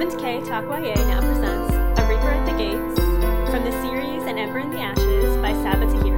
[0.00, 3.00] M&K Talk YA now presents A Reaper at the Gates
[3.50, 6.17] from the series An Ember in the Ashes by Sabaa Tahir.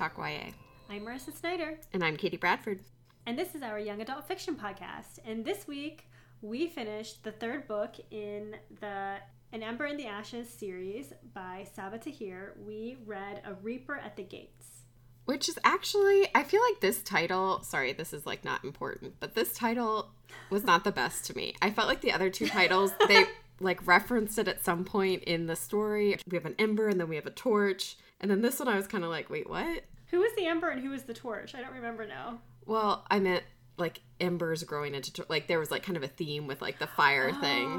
[0.00, 0.52] Talk YA.
[0.88, 2.80] I'm Marissa Snyder, And I'm Katie Bradford.
[3.26, 5.18] and this is our young adult fiction podcast.
[5.26, 6.08] And this week
[6.40, 9.16] we finished the third book in the
[9.52, 12.54] An Ember in the Ashes series by Sabaa Tahir.
[12.66, 14.84] We read A Reaper at the Gates.
[15.26, 19.34] Which is actually, I feel like this title, sorry, this is like not important, but
[19.34, 20.12] this title
[20.48, 21.56] was not the best to me.
[21.60, 23.26] I felt like the other two titles, they
[23.60, 26.16] like referenced it at some point in the story.
[26.26, 27.98] We have an ember and then we have a torch.
[28.22, 29.82] And then this one, I was kind of like, wait, what?
[30.10, 31.54] Who was the Ember and who was the Torch?
[31.54, 32.40] I don't remember now.
[32.66, 33.44] Well, I meant
[33.76, 36.78] like embers growing into, tor- like there was like kind of a theme with like
[36.78, 37.78] the fire thing.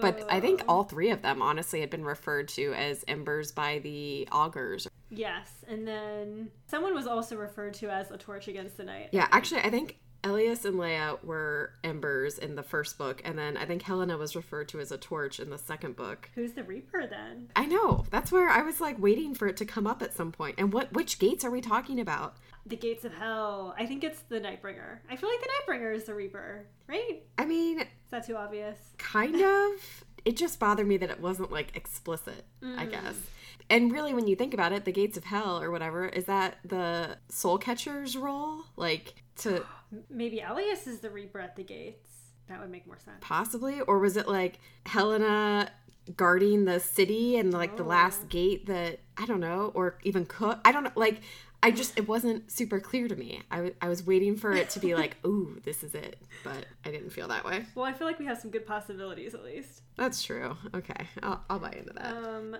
[0.00, 0.64] But I think Oh.
[0.68, 4.88] all three of them honestly had been referred to as embers by the augurs.
[5.10, 9.08] Yes, and then someone was also referred to as a torch against the night.
[9.12, 13.56] Yeah, actually, I think Elias and Laia were embers in the first book, and then
[13.56, 16.28] I think Helena was referred to as a torch in the second book.
[16.34, 17.48] Who's the Reaper then?
[17.56, 18.04] I know.
[18.10, 20.56] That's where I was like waiting for it to come up at some point.
[20.58, 22.36] And what which gates are we talking about?
[22.66, 23.74] The Gates of Hell.
[23.78, 24.98] I think it's the Nightbringer.
[25.10, 27.22] I feel like the Nightbringer is the Reaper, right?
[27.38, 28.76] I mean, Is that too obvious?
[28.98, 30.04] kind of.
[30.26, 32.90] It just bothered me that it wasn't like explicit, I Mm.
[32.90, 33.16] guess.
[33.70, 36.58] And really, when you think about it, the gates of hell or whatever, is that
[36.64, 38.64] the soul catcher's role?
[38.76, 39.64] Like to
[40.08, 42.08] Maybe Elias is the Reaper at the gates.
[42.48, 43.18] That would make more sense.
[43.20, 45.70] possibly or was it like helena
[46.16, 47.86] guarding the city and like the Oh.
[47.86, 51.20] last gate that i don't know or even cook i don't know like
[51.62, 54.70] i just it wasn't super clear to me I w- I was waiting for it
[54.70, 57.92] to be like ooh this is it but i didn't feel that way Well, I
[57.92, 59.82] feel like we have some good possibilities at least.
[59.96, 62.56] that's true okay i'll, I'll buy into that Um,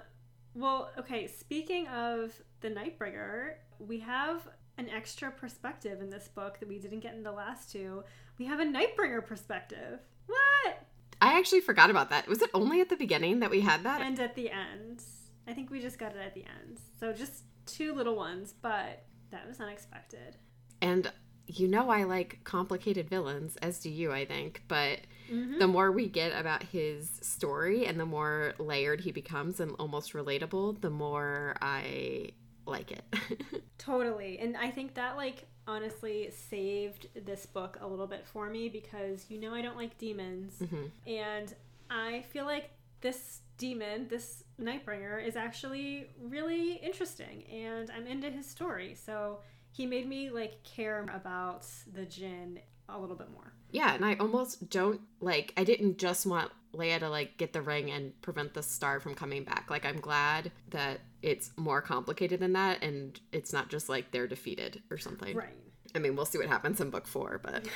[0.54, 4.48] well, okay, speaking of the Nightbringer, we have
[4.80, 8.02] an extra perspective in this book that we didn't get in the last two.
[8.38, 10.00] We have a Nightbringer perspective.
[10.26, 10.86] What?
[11.22, 14.00] i actually forgot about that was it only at the beginning that we had that
[14.00, 15.02] And at the end.
[15.46, 16.80] I think we just got it at the end.
[16.98, 20.36] So just two little ones, but that was unexpected.
[20.80, 21.12] and
[21.46, 25.58] you know i like complicated villains as do you i think but Mhm.
[25.58, 30.12] the more we get about his story and the more layered he becomes and almost
[30.12, 32.30] relatable, the more I
[32.70, 33.04] like it.
[33.78, 34.38] Totally.
[34.38, 39.26] And I think that, like, honestly saved this book a little bit for me because
[39.28, 40.54] you know I don't like demons.
[40.60, 40.90] Mhm.
[41.06, 41.54] And
[41.90, 42.70] I feel like
[43.00, 48.94] this demon, this Nightbringer, is actually really interesting and I'm into his story.
[48.94, 49.40] So
[49.72, 53.52] he made me, like, care about the Jinn a little bit more.
[53.70, 57.62] yeah, and I almost don't like I didn't just want Laia to like get the
[57.62, 59.66] ring and prevent the star from coming back.
[59.70, 64.28] Like I'm glad that it's more complicated than that and it's not just like they're
[64.28, 65.36] defeated or something.
[65.36, 65.48] Right.
[65.94, 67.66] I mean, we'll see what happens in book 4, but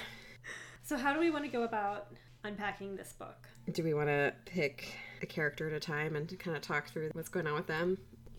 [0.86, 2.08] So, how do we want to go about
[2.44, 3.48] unpacking this book?
[3.72, 7.08] do we want to pick a character at a time and kind of talk through
[7.14, 7.96] what's going on with them?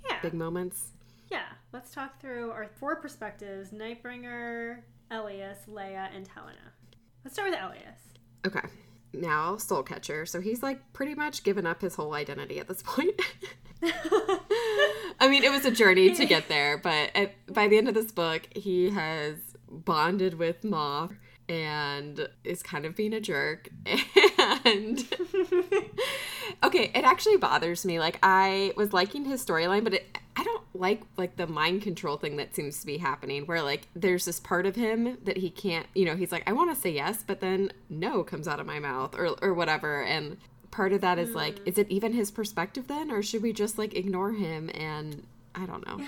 [0.08, 0.22] Yeah.
[0.22, 0.92] Big moments?
[1.32, 6.74] Yeah, let's talk through our four perspectives Nightbringer, Elias, Laia, and Helena.
[7.24, 8.00] Let's start with Elias.
[8.46, 8.62] Okay.
[9.16, 10.26] Now, Soul Catcher.
[10.26, 13.20] So he's like pretty much given up his whole identity at this point.
[15.20, 17.94] I mean, it was a journey to get there, but at, by the end of
[17.94, 19.38] this book, he has
[19.70, 21.14] bonded with Mauth
[21.48, 23.70] and is kind of being a jerk.
[24.66, 25.06] And
[26.64, 28.00] okay, it actually bothers me.
[28.00, 32.18] Like I was liking his storyline, but it, I don't like like the mind control
[32.18, 35.50] thing that seems to be happening where like there's this part of him that he
[35.50, 38.60] can't, you know, he's like I want to say yes, but then no comes out
[38.60, 40.38] of my mouth or or whatever and
[40.72, 43.78] part of that is like is it even his perspective then or should we just
[43.78, 46.06] like ignore him and I don't know.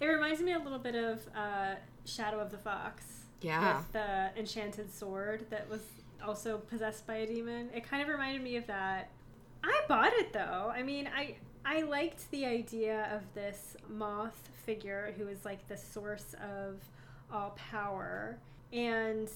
[0.00, 3.21] It reminds me a little bit of uh, Shadow of the Fox.
[3.42, 3.78] Yeah.
[3.78, 5.80] With the enchanted sword that was
[6.24, 7.70] also possessed by a demon.
[7.74, 9.10] It kind of reminded me of that.
[9.64, 10.72] I bought it though.
[10.74, 14.30] I mean, I I liked the idea of this Mauth
[14.64, 16.80] figure who is like the source of
[17.32, 18.38] all power.
[18.72, 19.28] And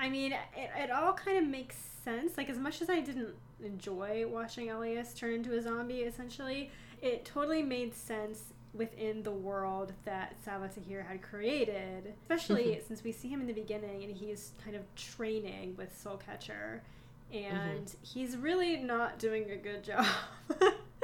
[0.00, 2.36] I mean, it, it all kind of makes sense.
[2.36, 3.34] Like, as much as I didn't
[3.64, 6.70] enjoy watching Elias turn into a zombie, essentially,
[7.00, 12.86] it totally made sense within the world that Sabaa Tahir had created, especially mm-hmm.
[12.86, 16.80] since we see him in the beginning and he's kind of training with Soulcatcher.
[17.32, 18.02] And mm-hmm.
[18.02, 20.06] he's really not doing a good job.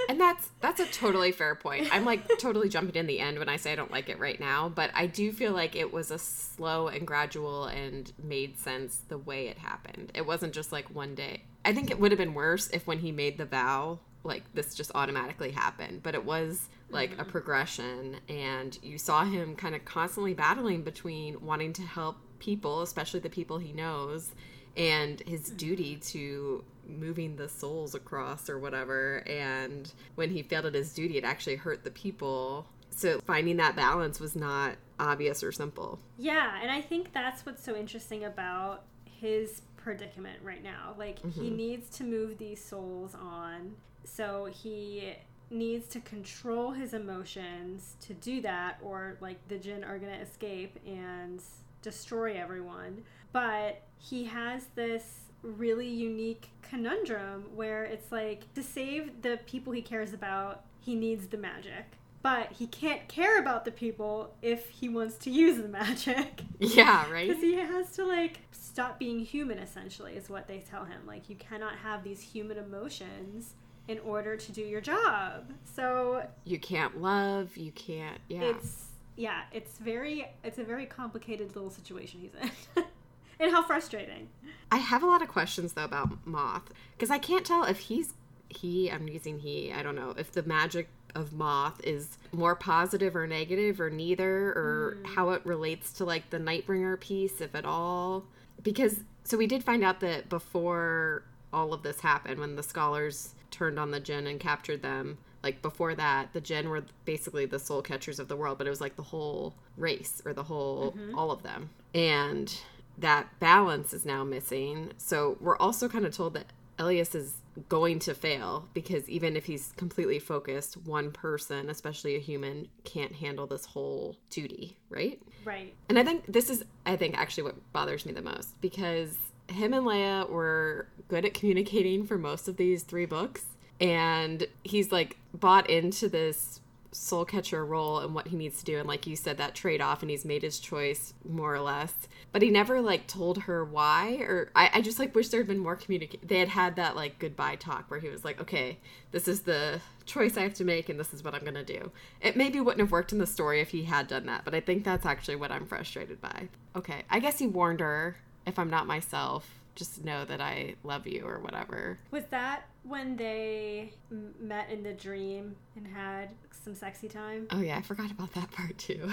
[0.09, 1.89] and that's that's That's a totally fair point.
[1.91, 4.39] I'm like totally jumping in the end when I say I don't like it right
[4.39, 9.03] now, but I do feel like it was a slow and gradual and made sense
[9.09, 10.13] the way it happened.
[10.15, 11.43] It wasn't just like one day.
[11.65, 14.75] I think it would have been worse if when he made the vow, like this
[14.75, 17.21] just automatically happened, but it was like mm-hmm.
[17.21, 22.83] a progression and you saw him kind of constantly battling between wanting to help people,
[22.83, 24.31] especially the people he knows,
[24.77, 25.57] and his mm-hmm.
[25.57, 29.23] duty to moving the souls across or whatever.
[29.27, 32.67] And when he failed at his duty, it actually hurt the people.
[32.91, 35.99] So finding that balance was not obvious or simple.
[36.17, 40.95] Yeah, and I think that's what's so interesting about his predicament right now.
[40.99, 41.41] Like mm-hmm.
[41.41, 43.75] he needs to move these souls on.
[44.05, 45.15] So he
[45.51, 50.21] needs to control his emotions to do that or like the jinn are going to
[50.21, 51.43] escape and
[51.83, 53.03] destroy everyone.
[53.33, 59.83] But he has this really unique conundrum where it's like to save the people he
[59.83, 61.85] cares about, he needs the magic.
[62.21, 66.43] But he can't care about the people if he wants to use the magic.
[66.61, 67.29] Yeah, right?
[67.29, 71.07] Because he has to, like, stop being human, essentially, is what they tell him.
[71.07, 73.55] Like, you cannot have these human emotions
[73.89, 75.51] in order to do your job.
[75.75, 76.27] So.
[76.45, 78.21] You can't love, you can't.
[78.29, 78.43] Yeah.
[78.43, 78.85] It's.
[79.17, 82.85] Yeah, it's very it's a very complicated little situation he's in.
[83.41, 84.29] and how frustrating.
[84.71, 88.15] I have a lot of questions though about Mauth because I can't tell if he's
[88.49, 88.91] he.
[88.91, 89.73] I'm using he.
[89.73, 94.51] I don't know if the magic of Mauth is more positive or negative or neither
[94.51, 95.07] or mm.
[95.15, 98.25] how it relates to like the Nightbringer piece if at all.
[98.63, 103.35] Because so we did find out that before all of this happened when the scholars
[103.51, 107.59] turned on the jinn and captured them like before that the jinn were basically the
[107.59, 110.93] soul catchers of the world but it was like the whole race or the whole
[110.93, 111.17] mm-hmm.
[111.17, 112.61] all of them and
[112.99, 114.93] that balance is now missing.
[114.99, 116.47] So we're also kind of told that
[116.79, 117.35] Elias is
[117.69, 123.13] going to fail because even if he's completely focused, one person, especially a human, can't
[123.13, 125.21] handle this whole duty, right?
[125.45, 125.75] Right.
[125.89, 129.17] And I think this is, I think, actually what bothers me the most because
[129.49, 133.45] him and Laia were good at communicating for most of these three books.
[133.81, 136.61] And he's like bought into this
[136.91, 139.81] soul catcher role and what he needs to do and like you said that trade
[139.81, 141.93] off and he's made his choice more or less
[142.33, 145.47] but he never like told her why or I, I just like wish there had
[145.47, 148.79] been more communication they had had that like goodbye talk where he was like okay
[149.11, 151.93] this is the choice i have to make and this is what i'm gonna do
[152.23, 154.61] it maybe wouldn't have worked in the story if he had done that but i
[154.61, 158.17] think that's actually what i'm frustrated by okay i guess he warned her
[158.49, 161.99] if i'm not myself just know that I love you or whatever.
[162.11, 163.93] Was that when they
[164.41, 166.31] met in the dream and had
[166.65, 167.47] some sexy time?
[167.51, 169.11] Oh yeah, I forgot about that part too.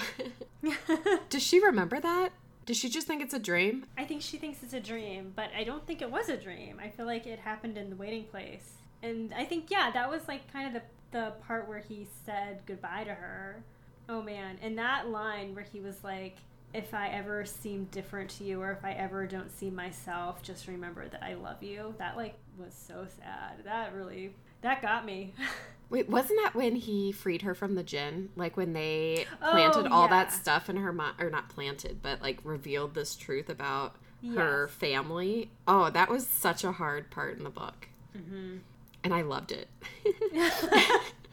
[1.30, 2.32] Does she remember that?
[2.66, 3.86] Does she just think it's a dream?
[3.96, 6.82] I think she thinks it's a dream, but I don't think it was a dream.
[6.84, 8.72] I feel like it happened in the waiting place.
[9.04, 10.82] And I think yeah, that was like kind of the
[11.18, 13.64] the part where he said goodbye to her.
[14.10, 16.38] Oh man, and that line where he was like
[16.76, 20.68] if I ever seem different to you or if I ever don't see myself, just
[20.68, 21.96] remember that I love you.
[21.98, 23.64] That like was so sad.
[23.64, 25.34] That really that got me.
[25.90, 28.30] Wait, wasn't that when he freed her from the Jinn?
[28.36, 32.22] Like when they planted oh, all that stuff in her mind, or not planted, but
[32.22, 34.36] like revealed this truth about yes.
[34.36, 35.52] her family.
[35.68, 38.58] Oh, that was such a hard part in the book, mm-hmm.
[39.04, 39.68] and I loved it.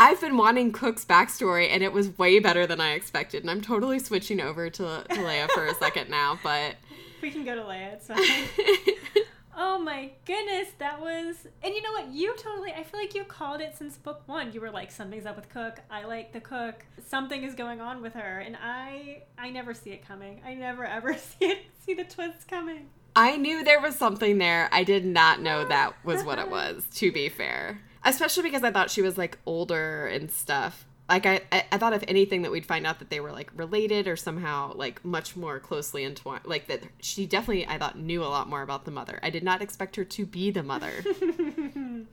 [0.00, 3.42] I've been wanting Cook's backstory, and it was way better than I expected.
[3.42, 6.76] And I'm totally switching over to, to Laia for a second now, but
[7.22, 7.94] we can go to Laia.
[7.94, 9.24] It's fine.
[9.56, 11.48] oh my goodness, that was.
[11.64, 12.08] And you know what?
[12.08, 12.72] You totally.
[12.72, 14.52] I feel like you called it since book one.
[14.52, 15.80] You were like, something's up with Cook.
[15.90, 16.84] I like the Cook.
[17.04, 20.40] Something is going on with her, and I, I never see it coming.
[20.46, 21.58] I never ever see it.
[21.84, 22.86] See the twists coming.
[23.16, 24.68] I knew there was something there.
[24.70, 26.84] I did not know that was what it was.
[26.96, 30.86] To be fair especially because I thought she was like older and stuff.
[31.08, 31.40] Like I,
[31.72, 34.74] I thought if anything that we'd find out that they were like related or somehow
[34.74, 36.42] like much more closely entwined.
[36.44, 39.18] Like that she definitely I thought knew a lot more about the mother.
[39.22, 40.92] I did not expect her to be the mother.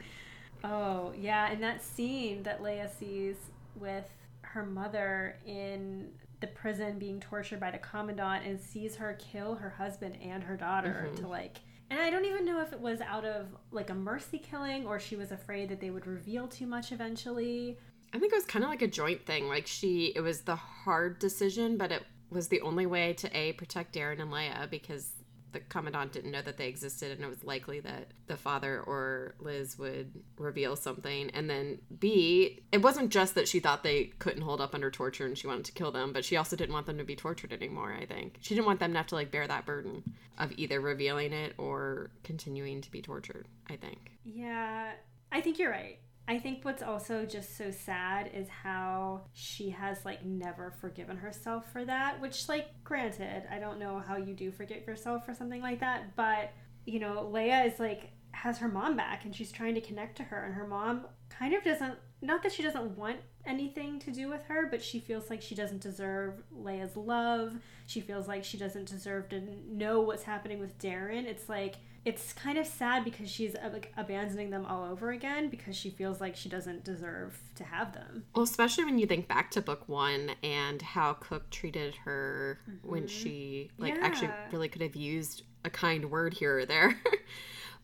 [0.63, 3.35] oh yeah, and that scene that Laia sees
[3.75, 4.05] with
[4.41, 9.69] her mother in the prison being tortured by the commandant and sees her kill her
[9.71, 11.21] husband and her daughter mm-hmm.
[11.21, 11.57] to like
[11.89, 14.99] and I don't even know if it was out of like a mercy killing or
[14.99, 17.77] she was afraid that they would reveal too much eventually.
[18.13, 19.47] I think it was kind of like a joint thing.
[19.47, 23.53] Like she, it was the hard decision, but it was the only way to A,
[23.53, 25.11] protect Darin and Laia because
[25.51, 29.35] the commandant didn't know that they existed and it was likely that the father or
[29.39, 31.29] Lis would reveal something.
[31.31, 35.25] And then B, it wasn't just that she thought they couldn't hold up under torture
[35.25, 37.53] and she wanted to kill them, but she also didn't want them to be tortured
[37.53, 38.37] anymore, I think.
[38.41, 40.03] She didn't want them to have to like bear that burden
[40.37, 44.11] of either revealing it or continuing to be tortured, I think.
[44.25, 44.91] Yeah,
[45.31, 45.99] I think you're right.
[46.27, 51.71] I think what's also just so sad is how she has like never forgiven herself
[51.71, 55.61] for that, which like granted, I don't know how you do forgive yourself for something
[55.61, 56.51] like that, but
[56.85, 60.23] you know, Laia is like has her mom back and she's trying to connect to
[60.23, 64.29] her and her mom kind of doesn't not that she doesn't want anything to do
[64.29, 67.53] with her, but she feels like she doesn't deserve Laia's love.
[67.85, 71.27] She feels like she doesn't deserve to know what's happening with Darin.
[71.27, 75.75] It's like it's kind of sad because she's like abandoning them all over again because
[75.75, 78.23] she feels like she doesn't deserve to have them.
[78.35, 82.87] Well, especially when you think back to book one and how Cook treated her mm-hmm.
[82.87, 84.05] when she like yeah.
[84.05, 86.95] actually really could have used a kind word here or there.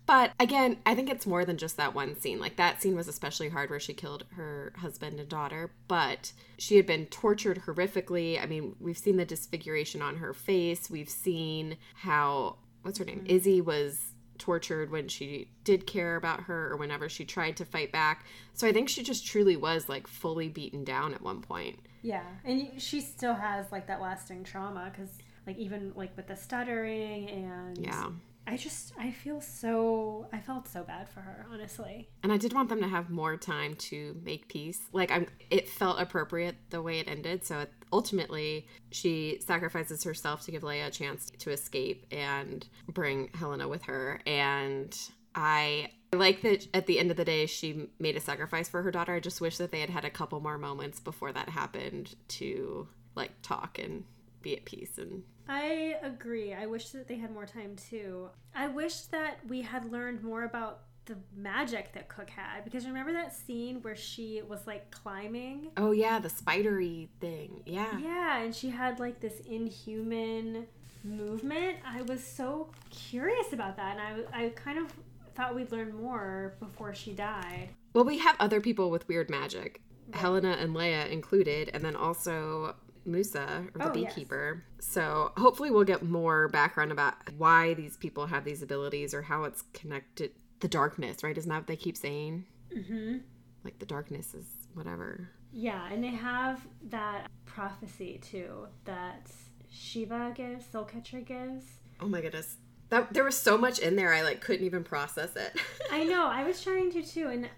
[0.07, 2.39] But again, I think it's more than just that one scene.
[2.39, 6.75] Like that scene was especially hard where she killed her husband and daughter, but she
[6.75, 8.41] had been tortured horrifically.
[8.41, 10.89] I mean, we've seen the disfiguration on her face.
[10.89, 13.21] We've seen how what's her name?
[13.21, 13.35] Mm-hmm.
[13.35, 14.10] Izzi was
[14.41, 18.25] tortured when she did care about her or whenever she tried to fight back.
[18.53, 21.79] So I think she just truly was like fully beaten down at one point.
[22.01, 22.25] Yeah.
[22.43, 25.09] And she still has like that lasting trauma cuz
[25.45, 28.09] like even like with the stuttering and Yeah
[28.47, 32.09] I just I feel so I felt so bad for her, honestly.
[32.23, 34.79] And I did want them to have more time to make peace.
[34.91, 37.45] Like I'm it felt appropriate the way it ended.
[37.45, 43.29] So it, ultimately she sacrifices herself to give Laia a chance to escape and bring
[43.33, 44.97] Helena with her and
[45.33, 48.91] I like that at the end of the day she made a sacrifice for her
[48.91, 49.15] daughter.
[49.15, 52.87] I just wish that they had had a couple more moments before that happened to
[53.15, 54.03] like talk and
[54.41, 56.53] be at peace and I agree.
[56.53, 58.29] I wish that they had more time too.
[58.55, 63.11] I wish that we had learned more about the magic that Cook had because remember
[63.13, 65.71] that scene where she was like climbing?
[65.77, 67.63] Oh yeah, the spidery thing.
[67.65, 67.97] Yeah.
[67.99, 70.67] Yeah, and she had like this inhuman
[71.03, 71.77] movement.
[71.85, 74.93] I was so curious about that and I I kind of
[75.35, 77.69] thought we'd learn more before she died.
[77.93, 79.81] Well, we have other people with weird magic.
[80.13, 84.63] Helena and Laia included, and then also Musa or the oh, beekeeper.
[84.77, 84.87] Yes.
[84.87, 89.43] So hopefully we'll get more background about why these people have these abilities or how
[89.43, 90.31] it's connected.
[90.59, 91.37] The darkness, right?
[91.37, 92.45] Isn't that what they keep saying?
[92.75, 93.17] Mm-hmm.
[93.63, 95.29] Like the darkness is whatever.
[95.51, 99.31] Yeah, and they have that prophecy too that
[99.73, 101.65] Shaeva gives, Soulcatcher gives.
[101.99, 102.57] Oh my goodness.
[102.89, 105.59] That there was so much in there I like couldn't even process it.
[105.91, 106.27] I know.
[106.27, 107.49] I was trying to too and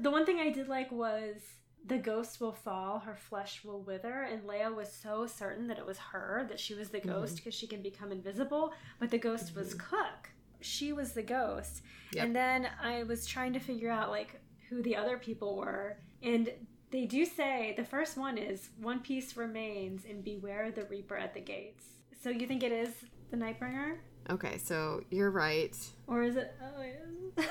[0.00, 1.36] the one thing I did like was
[1.86, 4.22] the ghost will fall, her flesh will wither.
[4.22, 7.08] And Laia was so certain that it was her, that she was the mm-hmm.
[7.08, 7.60] ghost because mm-hmm.
[7.60, 8.72] she can become invisible.
[8.98, 9.60] But the ghost mm-hmm.
[9.60, 10.30] was Cook.
[10.60, 11.82] She was the ghost.
[12.12, 12.24] Yep.
[12.24, 15.98] And then I was trying to figure out like who the other people were.
[16.22, 16.50] And
[16.90, 21.34] they do say the first one is one piece remains and beware the reaper at
[21.34, 21.84] the gates.
[22.20, 22.90] So you think it is
[23.30, 23.98] the Nightbringer?
[24.30, 25.76] Okay, so you're right.
[26.08, 26.52] Or is it?
[26.60, 27.42] Oh,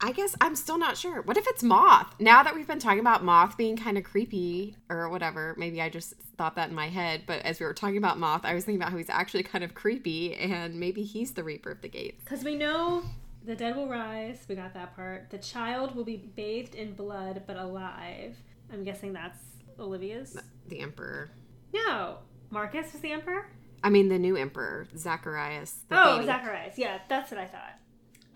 [0.00, 1.22] I guess I'm still not sure.
[1.22, 2.06] What if it's Mauth?
[2.20, 5.88] Now that we've been talking about Mauth being kind of creepy or whatever, maybe I
[5.88, 7.22] just thought that in my head.
[7.26, 9.64] But as we were talking about Mauth, I was thinking about how he's actually kind
[9.64, 12.22] of creepy and maybe he's the Reaper of the Gates.
[12.22, 13.02] Because we know
[13.44, 14.44] the dead will rise.
[14.48, 15.30] We got that part.
[15.30, 18.36] The child will be bathed in blood but alive.
[18.72, 19.38] I'm guessing that's
[19.80, 20.36] Olivia's.
[20.68, 21.30] The Emperor.
[21.74, 22.18] No.
[22.50, 23.48] Marcus was the Emperor?
[23.82, 25.84] I mean, the new Emperor, Zacharias.
[25.90, 26.26] oh, baby.
[26.26, 26.78] Zacharias.
[26.78, 27.74] Yeah, that's what I thought.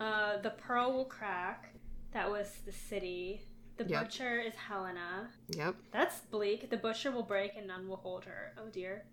[0.02, 1.68] Uh, the pearl will crack.
[2.12, 3.46] That was the city.
[3.76, 4.04] The yep.
[4.04, 5.30] butcher is Helena.
[5.50, 5.76] Yep.
[5.92, 6.70] That's bleak.
[6.70, 8.52] The butcher will break and none will hold her.
[8.58, 9.04] Oh dear.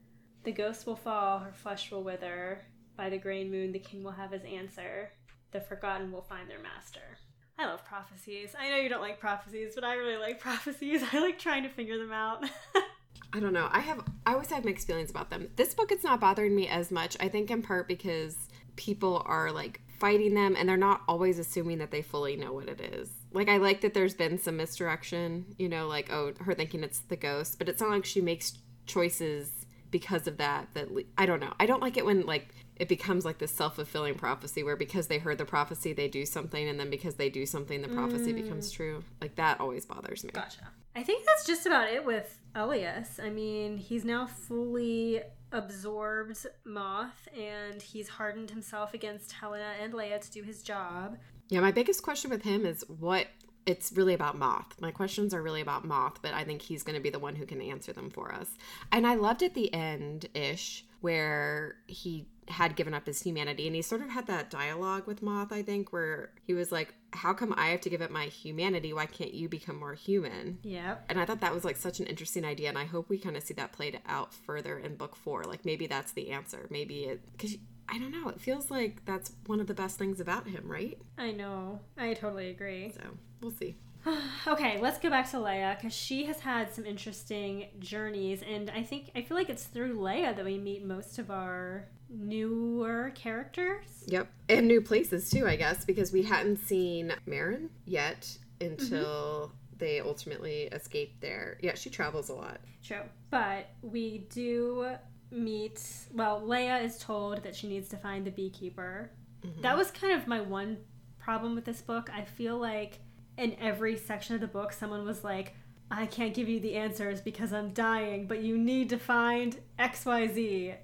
[0.44, 2.66] The ghost will fall, her flesh will wither.
[2.98, 5.12] By the grey moon, the king will have his answer.
[5.52, 7.20] The forgotten will find their master.
[7.60, 8.56] I love prophecies.
[8.58, 11.04] I know you don't like prophecies, but I really like prophecies.
[11.14, 12.50] I like trying to figure them out.
[13.34, 13.70] I don't know.
[13.72, 15.50] I have I always have mixed feelings about them.
[15.56, 17.16] This book it's not bothering me as much.
[17.20, 18.36] I think in part because
[18.76, 22.68] people are like fighting them and they're not always assuming that they fully know what
[22.70, 23.10] it is.
[23.32, 27.00] Like I like that there's been some misdirection, you know, like oh her thinking it's
[27.00, 29.52] the ghost, but it's not like she makes choices
[29.92, 30.88] because of that that
[31.18, 31.54] I don't know.
[31.60, 35.18] I don't like it when like it becomes like this self-fulfilling prophecy where because they
[35.18, 38.42] heard the prophecy they do something and then because they do something the prophecy mm.
[38.44, 39.04] becomes true.
[39.22, 40.32] Like that always bothers me.
[40.32, 40.70] Gotcha.
[41.00, 43.22] I think that's just about it with Elias.
[43.24, 45.22] I mean, he's now fully
[45.54, 51.18] absorbed Mauth and he's hardened himself against Helena and Laia to do his job.
[51.48, 53.28] Yeah, my biggest question with him is what
[53.66, 54.74] it's really about Mauth.
[54.82, 57.38] My questions are really about Mauth, but I think he's going to be the one
[57.38, 58.50] who can answer them for us.
[58.92, 63.76] And I loved at the end ish where he had given up his humanity and
[63.76, 67.34] he sort of had that dialogue with Mauth, I think, where he was like, How
[67.34, 68.94] come I have to give up my humanity?
[68.94, 70.60] Why can't you become more human?
[70.64, 70.96] Yeah.
[71.08, 72.70] And I thought that was like such an interesting idea.
[72.70, 75.44] And I hope we kind of see that played out further in book four.
[75.44, 76.68] Like maybe that's the answer.
[76.70, 78.30] Maybe it, because I don't know.
[78.30, 80.98] It feels like that's one of the best things about him, right?
[81.18, 81.80] I know.
[81.98, 82.92] I totally agree.
[82.92, 83.02] So
[83.42, 83.76] we'll see.
[84.48, 88.84] okay, let's go back to Laia because she has had some interesting journeys, and I
[88.84, 94.04] think I feel like it's through Laia that we meet most of our newer characters.
[94.08, 99.78] Yep, and new places too, I guess, because we hadn't seen Marinn yet until mm-hmm.
[99.78, 101.58] they ultimately escaped there.
[101.62, 102.60] Yeah, she travels a lot.
[102.84, 104.96] True, but we do
[105.32, 105.84] meet.
[106.14, 109.12] Well, Laia is told that she needs to find the beekeeper.
[109.46, 109.62] Mm-hmm.
[109.62, 110.78] That was kind of my one
[111.20, 112.10] problem with this book.
[112.14, 113.00] I feel like
[113.38, 115.56] in every section of the book, someone was like,
[115.92, 120.76] I can't give you the answers because I'm dying, but you need to find XYZ.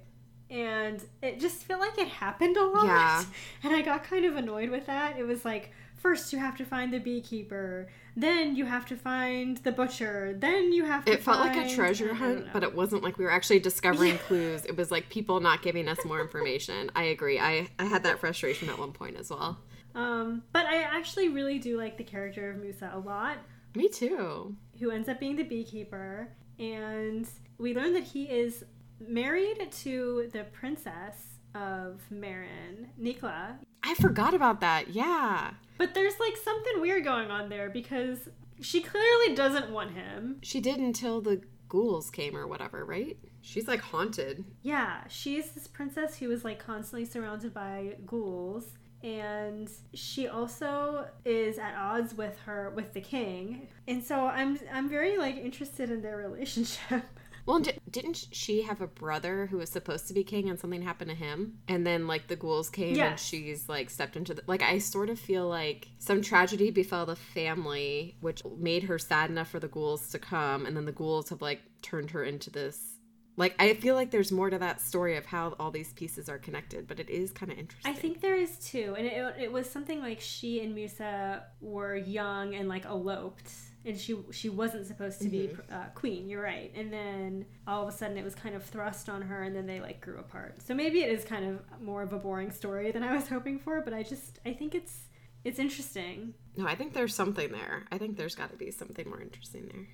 [0.50, 2.86] And it just felt like it happened a lot.
[2.86, 3.24] Yeah.
[3.64, 5.18] And I got kind of annoyed with that.
[5.18, 9.56] It was like, first you have to find the beekeeper, then you have to find
[9.58, 13.02] the butcher, then you have to It felt like a treasure hunt, but it wasn't
[13.02, 14.18] like we were actually discovering yeah.
[14.18, 14.64] clues.
[14.64, 16.90] It was like people not giving us more information.
[16.94, 17.40] I agree.
[17.40, 19.58] I, I had that frustration at one point as well.
[19.96, 23.38] Um, but I actually really do like the character of Musa a lot.
[23.74, 24.54] Me too.
[24.78, 26.28] Who ends up being the beekeeper.
[26.58, 27.26] And
[27.58, 28.64] we learn that he is
[29.00, 33.56] married to the princess of Marinn, Nikla.
[33.82, 34.90] I forgot about that.
[34.90, 35.52] Yeah.
[35.78, 38.28] But there's like something weird going on there because
[38.60, 40.38] she clearly doesn't want him.
[40.42, 43.16] She did until the ghouls came or whatever, right?
[43.40, 44.44] She's like haunted.
[44.62, 48.72] Yeah, she's this princess who is like constantly surrounded by ghouls
[49.02, 54.88] and she also is at odds with her with the king and so i'm i'm
[54.88, 57.04] very like interested in their relationship
[57.46, 61.10] well didn't she have a brother who was supposed to be king and something happened
[61.10, 63.08] to him and then like the ghouls came yes.
[63.08, 67.06] and she's like stepped into the like i sort of feel like some tragedy befell
[67.06, 70.92] the family which made her sad enough for the ghouls to come and then the
[70.92, 72.96] ghouls have like turned her into this
[73.36, 76.38] like I feel like there's more to that story of how all these pieces are
[76.38, 77.92] connected, but it is kind of interesting.
[77.92, 81.96] I think there is too, and it, it was something like she and Musa were
[81.96, 83.50] young and like eloped,
[83.86, 85.56] and she she wasn't supposed to mm-hmm.
[85.56, 86.28] be uh, queen.
[86.28, 89.44] You're right, and then all of a sudden it was kind of thrust on her,
[89.44, 90.60] and then they like grew apart.
[90.62, 93.58] So maybe it is kind of more of a boring story than I was hoping
[93.58, 95.06] for, but I just I think it's
[95.44, 96.34] it's interesting.
[96.56, 97.84] No, I think there's something there.
[97.92, 99.86] I think there's got to be something more interesting there.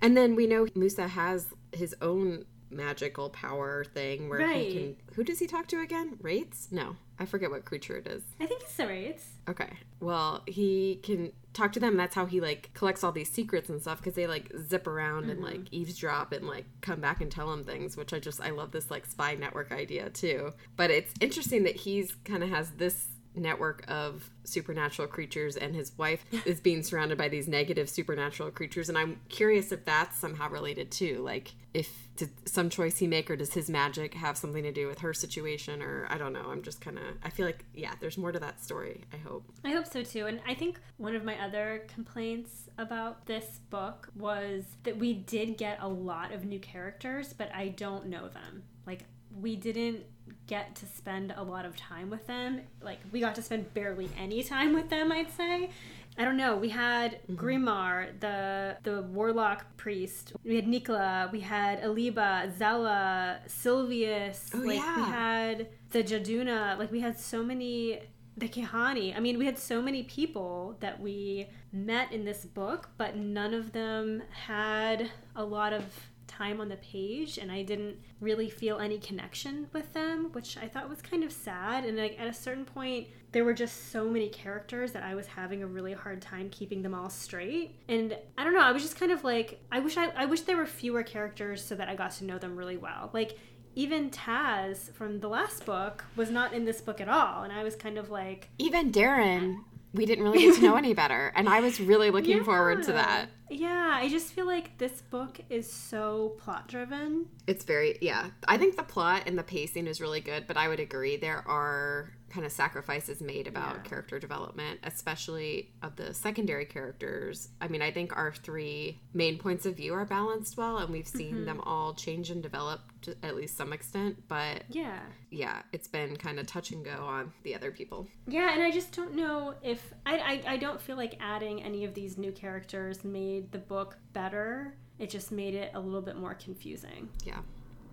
[0.00, 4.66] And then we know Musa has his own magical power thing where right.
[4.66, 4.96] he can.
[5.14, 6.18] Who does he talk to again?
[6.22, 6.68] Wraiths?
[6.70, 8.22] No, I forget what creature it is.
[8.40, 9.24] I think it's the Wraiths.
[9.48, 9.70] Okay.
[10.00, 11.96] Well, he can talk to them.
[11.96, 15.22] That's how he like collects all these secrets and stuff because they like zip around
[15.22, 15.30] mm-hmm.
[15.30, 17.96] and like eavesdrop and like come back and tell him things.
[17.96, 20.52] Which I just I love this like spy network idea too.
[20.76, 25.96] But it's interesting that he's kind of has this network of supernatural creatures and his
[25.98, 30.48] wife is being surrounded by these negative supernatural creatures and i'm curious if that's somehow
[30.48, 34.64] related too like if did some choice he make or does his magic have something
[34.64, 37.46] to do with her situation or i don't know i'm just kind of i feel
[37.46, 39.44] like yeah there's more to that story i hope.
[39.64, 44.08] I hope so too and i think one of my other complaints about this book
[44.16, 48.62] was that we did get a lot of new characters but i don't know them.
[48.86, 49.04] Like
[49.40, 50.04] we didn't
[50.46, 52.60] get to spend a lot of time with them.
[52.82, 55.70] Like we got to spend barely any time with them, I'd say.
[56.16, 56.56] I don't know.
[56.56, 57.36] We had mm-hmm.
[57.36, 60.32] Grimarr, the the warlock priest.
[60.44, 61.30] We had Nikla.
[61.30, 64.50] We had Aliba, Zella, Silvius.
[64.52, 64.96] Oh, like yeah.
[64.96, 66.76] we had the Jaduna.
[66.78, 68.00] Like we had so many
[68.36, 69.16] the Kehanni.
[69.16, 73.52] I mean, we had so many people that we met in this book, but none
[73.52, 75.84] of them had a lot of
[76.28, 80.68] time on the page and I didn't really feel any connection with them, which I
[80.68, 81.84] thought was kind of sad.
[81.84, 85.26] And like at a certain point, there were just so many characters that I was
[85.26, 87.74] having a really hard time keeping them all straight.
[87.88, 90.42] And I don't know, I was just kind of like I wish I I wish
[90.42, 93.10] there were fewer characters so that I got to know them really well.
[93.12, 93.38] Like
[93.74, 97.62] even Tas from the last book was not in this book at all, and I
[97.62, 101.32] was kind of like even Darin we didn't really get to know any better.
[101.34, 102.42] And I was really looking yeah.
[102.44, 103.28] forward to that.
[103.50, 107.26] Yeah, I just feel like this book is so plot driven.
[107.46, 108.28] It's very, yeah.
[108.46, 111.46] I think the plot and the pacing is really good, but I would agree there
[111.48, 113.82] are kind of sacrifices made about yeah.
[113.82, 117.48] character development, especially of the secondary characters.
[117.60, 121.08] I mean, I think our three main points of view are balanced well, and we've
[121.08, 121.44] seen mm-hmm.
[121.46, 124.28] them all change and develop to at least some extent.
[124.28, 128.06] But yeah, yeah, it's been kind of touch and go on the other people.
[128.26, 131.84] Yeah, and I just don't know if I, I, I don't feel like adding any
[131.84, 134.74] of these new characters made the book better.
[134.98, 137.08] It just made it a little bit more confusing.
[137.24, 137.38] Yeah.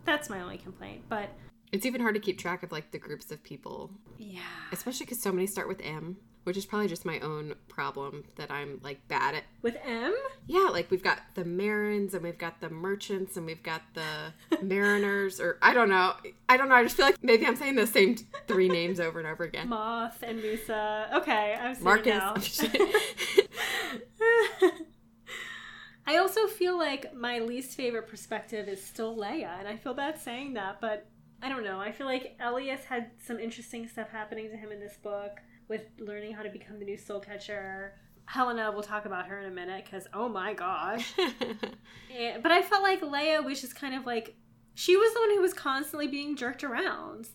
[0.05, 1.03] That's my only complaint.
[1.09, 1.29] But
[1.71, 3.91] it's even hard to keep track of like the groups of people.
[4.17, 4.41] Yeah.
[4.71, 6.17] Especially because so many start with M.
[6.43, 9.43] which is probably just my own problem that I'm like bad at.
[9.63, 10.15] With M?
[10.47, 14.33] Yeah, like we've got the Marins and we've got the merchants and we've got the
[14.61, 16.13] mariners, or I don't know.
[16.47, 16.75] I don't know.
[16.75, 18.15] I just feel like maybe I'm saying the same
[18.47, 19.67] three names over and over again.
[19.69, 21.09] Mauth and Musa.
[21.15, 22.61] Okay, I'm seeing Marcus.
[26.07, 30.19] I also feel like my least favorite perspective is still Laia, and I feel bad
[30.19, 31.07] saying that, but
[31.41, 31.79] I don't know.
[31.79, 35.81] I feel like Elias had some interesting stuff happening to him in this book with
[35.99, 37.93] learning how to become the new soul catcher.
[38.25, 41.13] Helena, we'll talk about her in a minute because oh my gosh.
[41.17, 41.75] And-
[42.17, 44.35] eh, but I felt like Laia was just kind of like
[44.73, 47.27] she was the one who was constantly being jerked around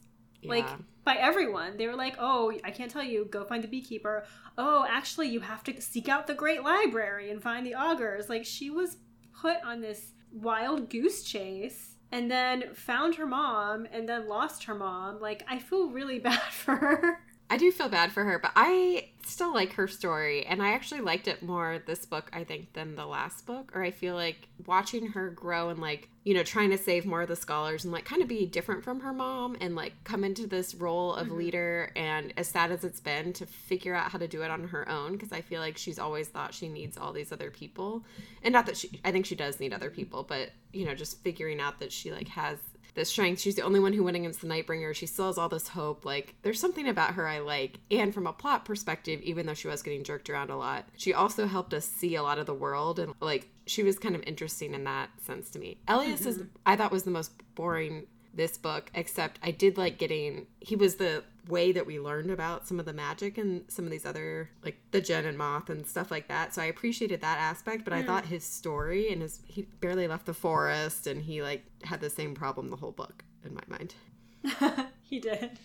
[0.43, 0.67] like
[1.05, 1.77] by everyone.
[1.77, 3.27] They were like, "Oh, I can't tell you.
[3.31, 4.25] Go find the beekeeper.
[4.59, 8.45] Oh, actually, you have to seek out the great library and find the augurs." Like
[8.45, 8.97] she was
[9.41, 14.75] put on this wild goose chase and then found her mom and then lost her
[14.75, 15.21] mom.
[15.21, 17.21] Like I feel really bad for her.
[17.49, 21.01] I do feel bad for her, but I still like her story, and I actually
[21.01, 23.73] liked it more this book, I think, than the last book.
[23.75, 27.23] Or I feel like watching her grow and like you know trying to save more
[27.23, 30.23] of the scholars and like kind of be different from her mom and like come
[30.23, 31.37] into this role of Mhm.
[31.37, 31.93] leader.
[31.97, 34.89] And as sad as it's been to figure out how to do it on her
[34.89, 38.05] own, because I feel like she's always thought she needs all these other people,
[38.43, 41.23] and not that she, I think she does need other people, but you know just
[41.25, 42.59] figuring out that she like has
[42.95, 43.41] this strength.
[43.41, 44.95] She's the only one who went against the Nightbringer.
[44.95, 46.05] She still has all this hope.
[46.05, 47.79] Like, there's something about her I like.
[47.91, 51.15] And from a plot perspective, even though she was getting jerked around a lot, she
[51.15, 52.99] also helped us see a lot of the world.
[52.99, 55.79] And, like, she was kind of interesting in that sense to me.
[55.89, 56.49] Elias is, mm-hmm.
[56.67, 60.97] I thought, was the most boring this book, except I did like getting, he was
[60.97, 64.51] the way that we learned about some of the magic and some of these other,
[64.65, 66.55] like the Jinn and Mauth and stuff like that.
[66.55, 68.07] So I appreciated that aspect, but I Mm.
[68.07, 72.11] thought his story and his, he barely left the forest and he like had the
[72.11, 73.95] same problem the whole book in my mind.
[75.03, 75.59] he did.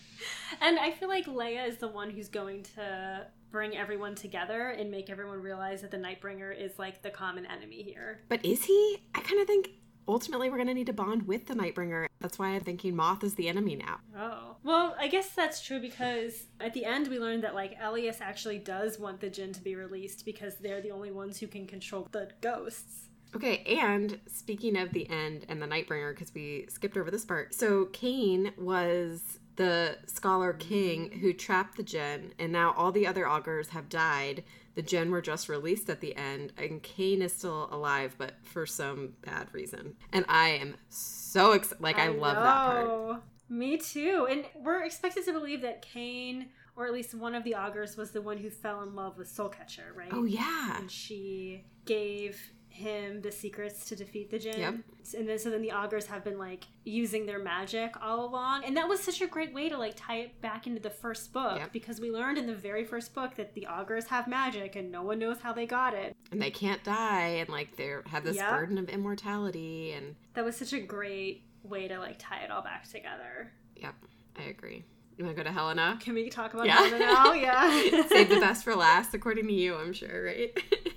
[0.60, 4.90] And I feel like Laia is the one who's going to bring everyone together and
[4.90, 8.20] make everyone realize that the Nightbringer is like the common enemy here.
[8.28, 8.98] But is he?
[9.14, 9.70] I kind of think
[10.08, 12.06] ultimately we're going to need to bond with the Nightbringer.
[12.20, 14.00] That's why I'm thinking Mauth is the enemy now.
[14.16, 14.56] Oh.
[14.62, 18.58] Well, I guess that's true because at the end we learned that like Elias actually
[18.58, 22.08] does want the Jinn to be released because they're the only ones who can control
[22.12, 23.08] the ghosts.
[23.34, 27.54] Okay, and speaking of the end and the Nightbringer, because we skipped over this part.
[27.54, 33.26] So Cain was the scholar king who trapped the Jinn, and now all the other
[33.26, 34.44] augurs have died.
[34.76, 38.66] The Jinn were just released at the end, and Cain is still alive, but for
[38.66, 39.96] some bad reason.
[40.12, 41.82] And I am so excited.
[41.82, 42.84] Like, I, love that part.
[42.84, 43.22] know.
[43.48, 44.28] Me too.
[44.30, 48.10] And we're expected to believe that Cain, or at least one of the augurs, was
[48.10, 50.10] the one who fell in love with Soulcatcher, right?
[50.12, 50.78] Oh, yeah.
[50.78, 52.38] and she gave
[52.76, 54.58] him the secrets to defeat the Jinn.
[54.58, 54.74] Yep.
[55.16, 58.64] And then so then the augurs have been like using their magic all along.
[58.64, 61.32] And that was such a great way to like tie it back into the first
[61.32, 61.72] book Yep.
[61.72, 65.02] because we learned in the very first book that the augurs have magic and no
[65.02, 66.14] one knows how they got it.
[66.32, 68.50] And they can't die, and like they have this Yep.
[68.50, 69.92] burden of immortality.
[69.92, 73.52] And That was such a great way to like tie it all back together.
[73.76, 73.94] yep,
[74.38, 74.84] I agree.
[75.18, 75.98] You want to go to Helena?
[76.02, 76.76] Can we talk about Yeah.
[76.76, 77.32] Helena now?
[77.32, 78.06] Yeah.
[78.08, 80.50] Save the best for last, according to you, I'm sure, right?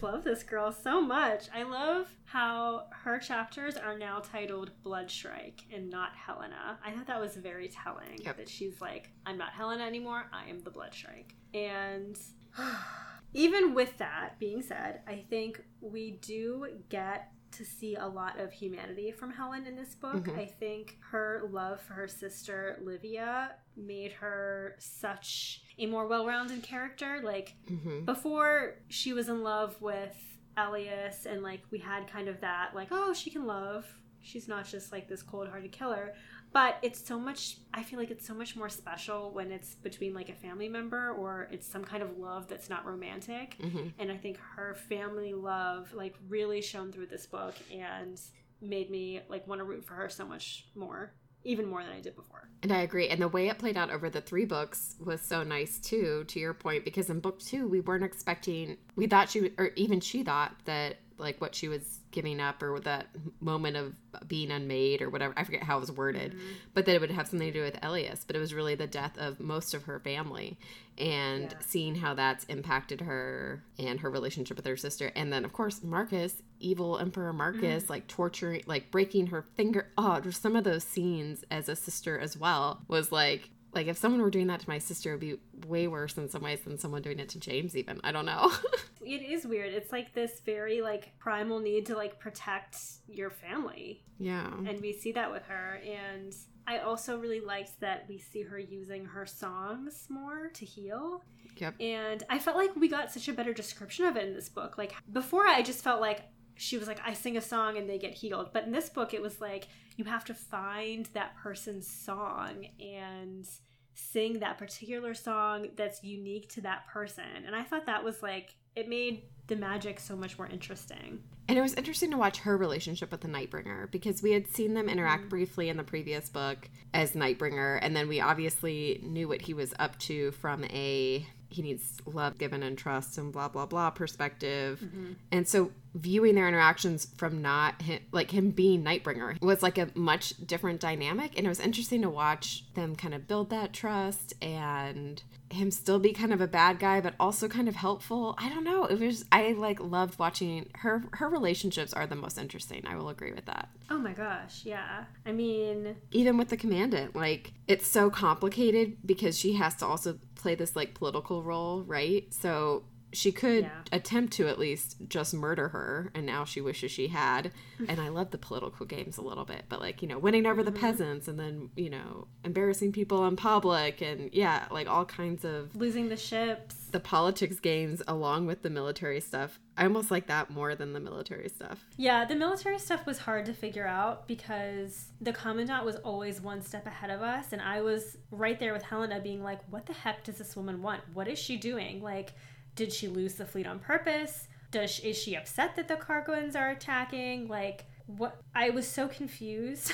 [0.00, 1.46] just love this girl so much.
[1.54, 6.78] I love how her chapters are now titled Blood Strike and not Helena.
[6.84, 8.36] I thought that was very telling Yep.
[8.38, 11.34] that she's like, I'm not Helena anymore, I am the Blood Strike.
[11.54, 12.18] And
[13.34, 18.52] even with that being said, I think we do get to see a lot of
[18.52, 20.24] humanity from Helen in this book.
[20.24, 20.38] Mhm.
[20.38, 27.20] I think her love for her sister Livia made her such a more well-rounded character.
[27.22, 30.16] Like hmm before she was in love with
[30.56, 33.86] Elias and like we had kind of that like oh she can love.
[34.22, 36.12] She's not just like this cold-hearted killer.
[36.52, 40.12] But it's so much I feel like it's so much more special when it's between
[40.14, 43.56] like a family member or it's some kind of love that's not romantic.
[43.60, 48.20] Hmm and I think her family love like really shone through this book and
[48.60, 51.14] made me like want to root for her so much more
[51.44, 53.08] even more than I did before And I agree.
[53.08, 56.38] And the way it played out over the three books was so nice too, to
[56.38, 60.22] your point, because in book two, we weren't expecting, we thought she, or even she
[60.22, 63.06] thought that like what she was giving up or that
[63.40, 63.94] moment of
[64.26, 66.46] being unmade or whatever, I forget how it was worded, Mm-hmm.
[66.74, 68.24] but that it would have something to do with Elias.
[68.26, 70.58] But it was really the death of most of her family
[70.98, 71.58] and Yeah.
[71.60, 75.12] seeing how that's impacted her and her relationship with her sister.
[75.14, 79.88] And then, of course, Marcus, evil Emperor Marcus, like torturing, like breaking her finger.
[79.96, 83.96] Oh, just some of those scenes as a sister as well was like, like if
[83.98, 86.60] someone were doing that to my sister, it would be way worse in some ways
[86.60, 87.76] than someone doing it to James.
[87.76, 88.52] Even I don't know.
[89.04, 89.72] it is weird.
[89.72, 92.76] It's like this very like primal need to like protect
[93.08, 94.02] your family.
[94.18, 94.52] Yeah.
[94.66, 95.80] And we see that with her.
[95.84, 96.34] And
[96.66, 101.22] I also really liked that we see her using her songs more to heal.
[101.56, 101.74] Yep.
[101.80, 104.78] And I felt like we got such a better description of it in this book.
[104.78, 106.22] Like before, I just felt like
[106.60, 108.50] she was like, I sing a song and they get healed.
[108.52, 113.48] But in this book, it was like you have to find that person's song and
[113.94, 117.24] sing that particular song that's unique to that person.
[117.46, 121.20] And I thought that was like, it made the magic so much more interesting.
[121.48, 124.74] And it was interesting to watch her relationship with the Nightbringer because we had seen
[124.74, 125.28] them interact Mm-hmm.
[125.30, 129.74] briefly in the previous book as Nightbringer, and then we obviously knew what he was
[129.78, 134.80] up to from a he needs love given and trust and blah blah blah perspective.
[134.82, 135.12] Mm-hmm.
[135.32, 139.88] And so viewing their interactions from not him, like him being Nightbringer was like a
[139.94, 144.34] much different dynamic, and it was interesting to watch them kind of build that trust
[144.42, 148.48] and him still be kind of a bad guy but also kind of helpful i
[148.48, 152.86] don't know it was i like loved watching her her relationships are the most interesting
[152.86, 155.04] i will agree with that Oh my gosh, yeah.
[155.26, 160.18] I mean, even with the commandant like it's so complicated because she has to also
[160.40, 162.26] play this like political role right?
[162.32, 163.70] So she could Yeah.
[163.92, 167.50] attempt to at least just murder her and now she wishes she had
[167.88, 170.62] and i love the political games a little bit but like you know winning over
[170.62, 170.80] the mm-hmm.
[170.80, 175.74] peasants and then you know embarrassing people in public and yeah like all kinds of
[175.74, 176.74] losing the ships.
[176.90, 179.58] the politics games along with the military stuff.
[179.76, 181.86] I almost like that more than the military stuff.
[181.96, 186.60] Yeah, the military stuff was hard to figure out because the commandant was always one
[186.60, 189.94] step ahead of us, and I was right there with Helena being like, what the
[189.94, 191.00] heck does this woman want?
[191.14, 192.02] What is she doing?
[192.02, 192.34] Like,
[192.74, 194.48] did she lose the fleet on purpose?
[194.70, 197.48] Does is she upset that the Karkauns are attacking?
[197.48, 198.40] Like, what?
[198.54, 199.92] I was so confused.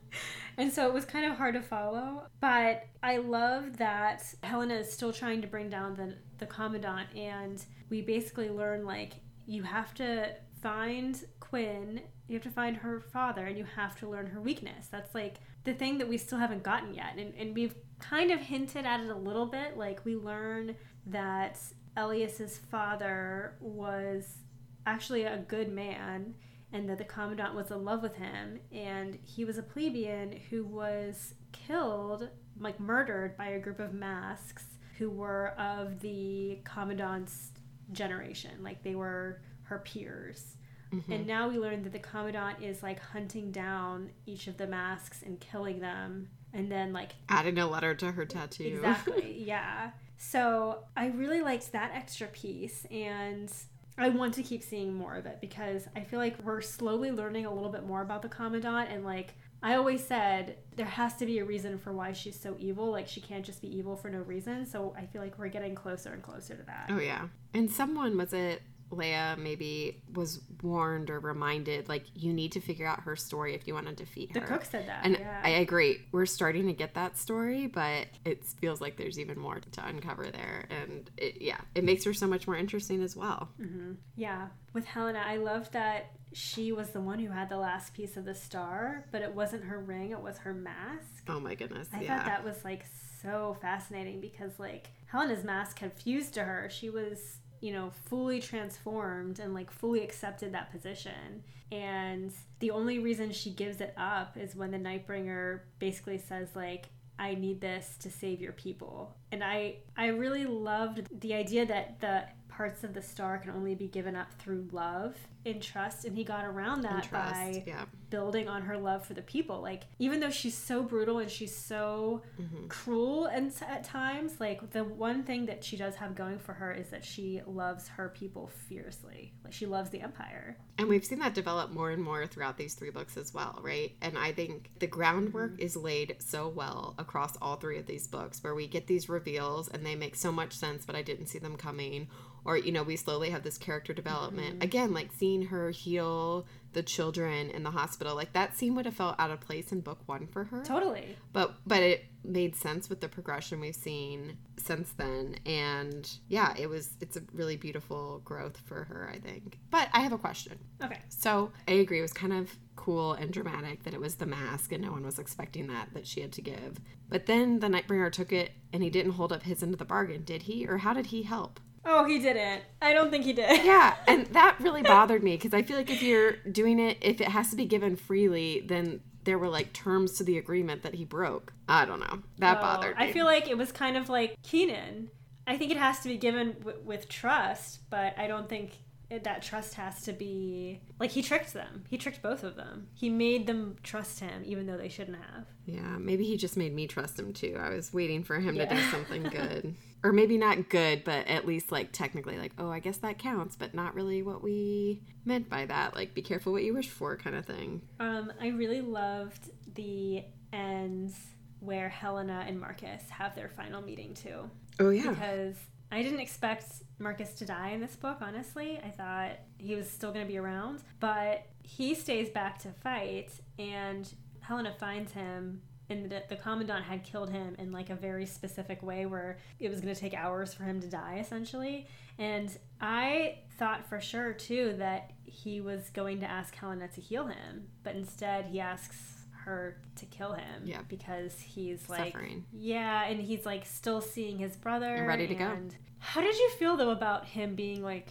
[0.56, 2.26] and so it was kind of hard to follow.
[2.40, 7.64] But I love that Helena is still trying to bring down the, the Commandant, and
[7.90, 9.14] we basically learn, like,
[9.46, 14.08] you have to find Quin, you have to find her father, and you have to
[14.08, 14.86] learn her weakness.
[14.86, 17.16] That's like the thing that we still haven't gotten yet.
[17.18, 19.76] And, and we've kind of hinted at it a little bit.
[19.76, 21.58] Like, we learn that
[21.96, 24.38] Elias's father was
[24.86, 26.34] actually a good man
[26.72, 30.64] and that the commandant was in love with him and he was a plebeian who
[30.64, 32.28] was killed
[32.58, 34.64] like murdered by a group of masks
[34.98, 37.50] who were of the commandant's
[37.92, 40.56] generation like they were her peers
[40.92, 41.12] mm-hmm.
[41.12, 45.22] and now we learn that the commandant is like hunting down each of the masks
[45.22, 48.64] and killing them and then like Adding a letter to her tattoo.
[48.64, 49.42] Exactly.
[49.46, 49.90] yeah.
[50.24, 53.52] So I really liked that extra piece and
[53.98, 57.44] I want to keep seeing more of it because I feel like we're slowly learning
[57.44, 61.26] a little bit more about the Commandant and like I always said there has to
[61.26, 62.92] be a reason for why she's so evil.
[62.92, 64.64] Like she can't just be evil for no reason.
[64.64, 66.86] So I feel like we're getting closer and closer to that.
[66.90, 67.26] Oh yeah.
[67.52, 72.86] And someone was it Laia maybe was warned or reminded like you need to figure
[72.86, 74.40] out her story if you want to defeat her.
[74.40, 75.00] The cook said that.
[75.04, 75.40] And yeah.
[75.42, 76.02] I agree.
[76.12, 80.30] We're starting to get that story, but it feels like there's even more to uncover
[80.30, 80.66] there.
[80.70, 83.48] And it, yeah, it makes her so much more interesting as well.
[83.56, 84.48] hmm Yeah.
[84.72, 88.24] With Helena, I loved that she was the one who had the last piece of
[88.24, 91.24] the star, but it wasn't her ring, it was her mask.
[91.28, 91.88] Oh my goodness.
[91.92, 92.16] I yeah.
[92.16, 92.84] thought that was like
[93.22, 96.68] so fascinating because like Helena's mask had fused to her.
[96.70, 101.42] She was, you know, fully transformed and like fully accepted that position.
[101.70, 106.90] And the only reason she gives it up is when the Nightbringer basically says like
[107.18, 109.14] I need this to save your people.
[109.30, 113.76] And I I really loved the idea that the parts of the star can only
[113.76, 117.34] be given up through love and trust and he got around that trust.
[117.34, 117.84] by yeah.
[118.10, 119.60] building on her love for the people.
[119.60, 122.66] Like even though she's so brutal and she's so mm-hmm.
[122.68, 126.72] cruel and at times, like the one thing that she does have going for her
[126.72, 129.32] is that she loves her people fiercely.
[129.44, 130.56] Like she loves the empire.
[130.78, 133.92] And we've seen that develop more and more throughout these three books as well, right?
[134.00, 135.62] And I think the groundwork mm-hmm.
[135.62, 139.68] is laid so well across all three of these books where we get these reveals
[139.68, 142.08] and they make so much sense, but I didn't see them coming.
[142.44, 144.54] Or, you know, we slowly have this character development.
[144.54, 144.62] Mm-hmm.
[144.62, 148.94] Again, like seeing her heal the children in the hospital, like that scene would have
[148.94, 150.62] felt out of place in book one for her.
[150.64, 151.16] Totally.
[151.32, 155.36] but but it made sense with the progression we've seen since then.
[155.44, 159.58] And yeah it was it's a really beautiful growth for her i think.
[159.70, 160.58] But i have a question.
[160.82, 161.00] Okay.
[161.08, 164.72] so i agree it was kind of cool and dramatic that it was the mask
[164.72, 166.78] and no one was expecting that that she had to give.
[167.08, 169.84] But then the nightbringer took it and he didn't hold up his end of the
[169.84, 170.66] bargain did he?
[170.66, 172.62] Or how did he help Oh, he didn't.
[172.80, 173.64] I don't think he did.
[173.64, 177.20] yeah and that really bothered me because i feel like if you're doing it if
[177.20, 180.94] it has to be given freely then there were like terms to the agreement that
[180.94, 181.52] he broke.
[181.68, 182.22] I don't know.
[182.38, 183.04] That Oh, bothered me.
[183.04, 185.10] I feel like it was kind of like Keenan.
[185.46, 188.72] I think it has to be given w- with trust, but I don't think
[189.12, 191.84] it, that trust has to be like he tricked them.
[191.90, 192.88] He tricked both of them.
[192.94, 195.46] He made them trust him, even though they shouldn't have.
[195.66, 197.56] Yeah, maybe he just made me trust him too.
[197.60, 199.74] I was waiting for him to do something good.
[200.02, 203.54] or maybe not good, but at least like technically like, oh, I guess that counts,
[203.54, 205.94] but not really what we meant by that.
[205.94, 207.82] Like be careful what you wish for kind of thing.
[208.00, 211.14] Um, I really loved the ends
[211.60, 214.50] where Helena and Marcus have their final meeting too.
[214.80, 215.10] Oh yeah.
[215.10, 215.56] because
[215.92, 216.64] I didn't expect
[216.98, 218.80] Marcus to die in this book, honestly.
[218.82, 223.30] I thought he was still going to be around, but he stays back to fight,
[223.58, 225.60] and Helena finds him.
[225.90, 229.68] And the, the commandant had killed him in like a very specific way where it
[229.68, 231.86] was going to take hours for him to die, essentially.
[232.18, 237.26] And I thought for sure too that he was going to ask Helena to heal
[237.26, 240.80] him, but instead he asks her to kill him Yeah.
[240.88, 242.44] because he's like Suffering.
[242.52, 244.94] yeah, and he's like still seeing his brother.
[244.94, 245.56] And ready to go.
[245.98, 248.08] How did you feel though about him being like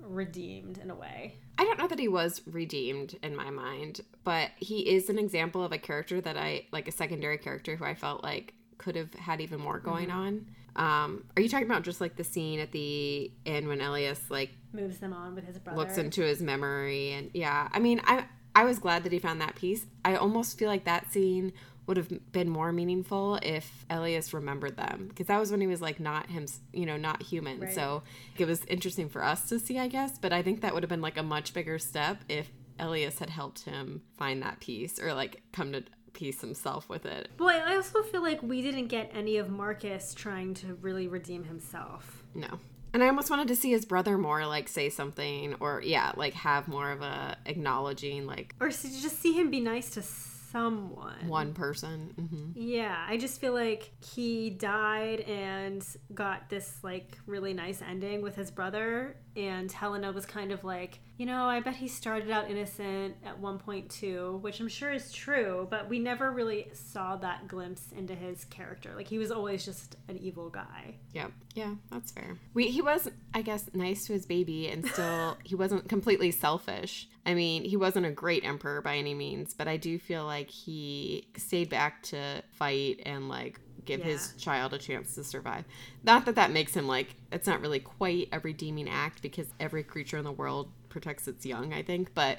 [0.00, 1.36] redeemed in a way?
[1.58, 5.62] I don't know that he was redeemed in my mind, but he is an example
[5.64, 9.14] of a character that I like a secondary character who I felt like could have
[9.14, 10.18] had even more going Mm-hmm.
[10.18, 10.46] on.
[10.76, 14.50] Um, are you talking about just like the scene at the end when Elias like
[14.72, 15.78] Moves them on with his brother.
[15.78, 19.40] looks into his memory and yeah i mean i i was glad that he found
[19.40, 21.52] that piece i almost feel like that scene
[21.86, 25.82] would have been more meaningful if elias remembered them because that was when he was
[25.82, 27.74] like not him you know not human Right.
[27.74, 28.02] so
[28.38, 30.90] it was interesting for us to see i guess but i think that would have
[30.90, 35.12] been like a much bigger step if elias had helped him find that piece or
[35.14, 39.10] like come to peace himself with it Boy, I also feel like we didn't get
[39.12, 42.22] any of Marcus trying to really redeem himself.
[42.34, 42.58] no
[42.94, 46.32] and i almost wanted to see his brother more like say something or yeah like
[46.32, 51.26] have more of a acknowledging like Or just see him be nice to someone.
[51.26, 57.52] one person hmm Yeah, I just feel like he died and got this like really
[57.52, 61.76] nice ending with his brother, and Helena was kind of like, you know, I bet
[61.76, 66.00] he started out innocent at one point too, which I'm sure is true, but we
[66.00, 68.92] never really saw that glimpse into his character.
[68.96, 70.96] Like he was always just an evil guy.
[71.12, 71.30] Yep.
[71.54, 72.36] Yeah, that's fair.
[72.52, 77.08] We he was, I guess, nice to his baby, and still he wasn't completely selfish.
[77.24, 80.50] I mean, he wasn't a great emperor by any means, but I do feel like
[80.50, 85.64] he stayed back to fight and like give his child a chance to survive.
[86.02, 89.82] Not that that makes him like it's not really quite a redeeming act because every
[89.82, 91.72] creature in the world protects its young.
[91.74, 92.38] I think, but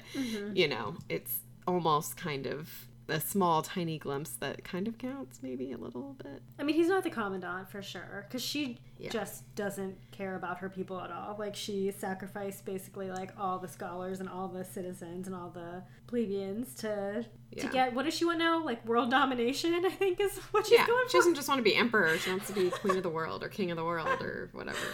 [0.54, 2.70] you know, it's almost kind of
[3.08, 6.42] a small, tiny glimpse that kind of counts, maybe a little bit.
[6.58, 9.10] I mean, he's not the commandant for sure, because she Yeah.
[9.10, 11.36] just doesn't care about her people at all.
[11.38, 15.82] Like, she sacrificed basically like all the scholars and all the citizens and all the
[16.08, 17.62] plebeians to Yeah.
[17.62, 18.64] to get what does she want now?
[18.64, 21.58] Like world domination, I think is what she's yeah, going for she doesn't just want
[21.60, 22.16] to be emperor.
[22.18, 24.78] She wants to be queen of the world or king of the world or whatever.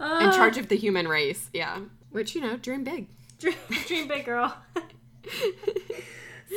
[0.00, 1.50] Uh, In charge of the human race.
[1.52, 1.80] Yeah.
[2.10, 3.08] Which, you know, dream big.
[3.38, 3.54] dream,
[3.86, 4.56] dream big, girl.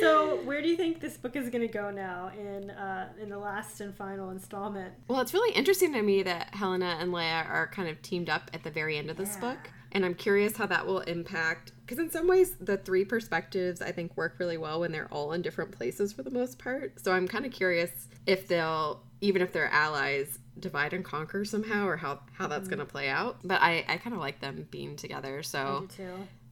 [0.00, 3.28] so, where do you think this book is going to go now in uh, in
[3.28, 4.94] the last and final installment?
[5.08, 8.50] Well, it's really interesting to me that Helena and Laia are kind of teamed up
[8.54, 9.52] at the very end of this Yeah.
[9.52, 9.70] book.
[9.94, 11.72] And I'm curious how that will impact.
[11.84, 15.32] Because in some ways, the three perspectives I think work really well when they're all
[15.32, 16.98] in different places for the most part.
[17.04, 17.90] So I'm kind of curious
[18.26, 22.78] if they'll, even if they're allies, divide and conquer somehow or how, how that's going
[22.78, 23.38] to play out.
[23.44, 25.42] But I, I kind of like them being together.
[25.42, 25.88] So.
[25.98, 26.04] I.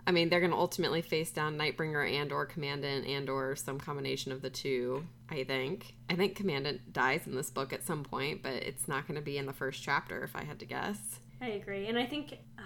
[0.06, 3.78] I mean, they're going to ultimately face down Nightbringer and or Commandant and or some
[3.78, 5.94] combination of the two, I think.
[6.08, 9.24] I think Commandant dies in this book at some point, but it's not going to
[9.24, 10.96] be in the first chapter if I had to guess.
[11.42, 12.62] I agree, and I think uh,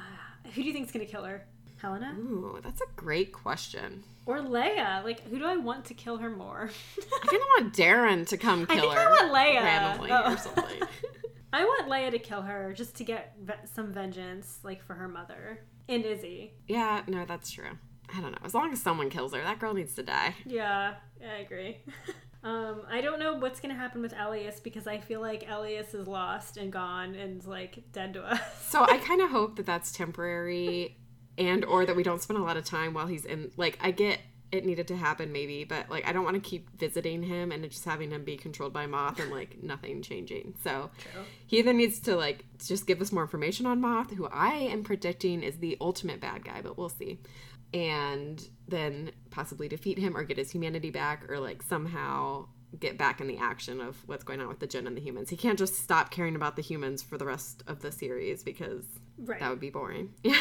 [0.50, 1.44] who do you think is going to kill her?
[1.82, 4.04] Helena Ooh, that's a great question.
[4.26, 5.02] or Laia?
[5.02, 6.70] Like, who do I want to kill her more?
[6.98, 9.62] I kind of want Darin to come kill I her want Laia.
[9.62, 10.32] randomly Oh.
[10.32, 10.80] or something.
[11.54, 15.06] I want Laia to kill her just to get ve- some vengeance, like for her
[15.06, 16.50] mother and Izzi.
[16.66, 17.78] yeah, no, that's true.
[18.14, 18.38] I don't know.
[18.44, 20.34] As long as someone kills her, that girl needs to die.
[20.44, 21.78] Yeah, I agree.
[22.42, 26.06] um, I don't know what's gonna happen with Elias because I feel like Elias is
[26.08, 28.40] lost and gone and like dead to us.
[28.68, 30.98] So I kind of hope that that's temporary
[31.38, 33.90] and or that we don't spend a lot of time while he's in like I
[33.92, 34.18] get
[34.54, 37.68] it needed to happen maybe, but like I don't want to keep visiting him and
[37.68, 40.54] just having him be controlled by Mauth and like nothing changing.
[40.62, 41.22] So True.
[41.46, 44.84] he either needs to like just give us more information on Mauth, who I am
[44.84, 47.18] predicting is the ultimate bad guy, but we'll see.
[47.72, 52.46] And then possibly defeat him or get his humanity back or like somehow
[52.78, 55.30] get back in the action of what's going on with the Jinn and the humans.
[55.30, 58.84] He can't just stop caring about the humans for the rest of the series because
[59.18, 59.40] Right.
[59.40, 60.14] that would be boring.
[60.24, 60.36] Yeah.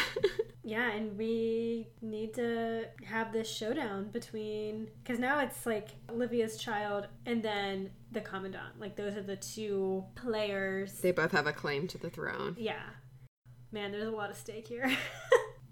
[0.66, 6.56] Yeah, and we need need to have this showdown between because now it's like Olivia's
[6.56, 8.80] child and then the commandant.
[8.80, 11.00] Like those are the two players.
[11.00, 12.56] They both have a claim to the throne.
[12.58, 12.82] Yeah.
[13.72, 14.90] Man, there's a lot of stake here.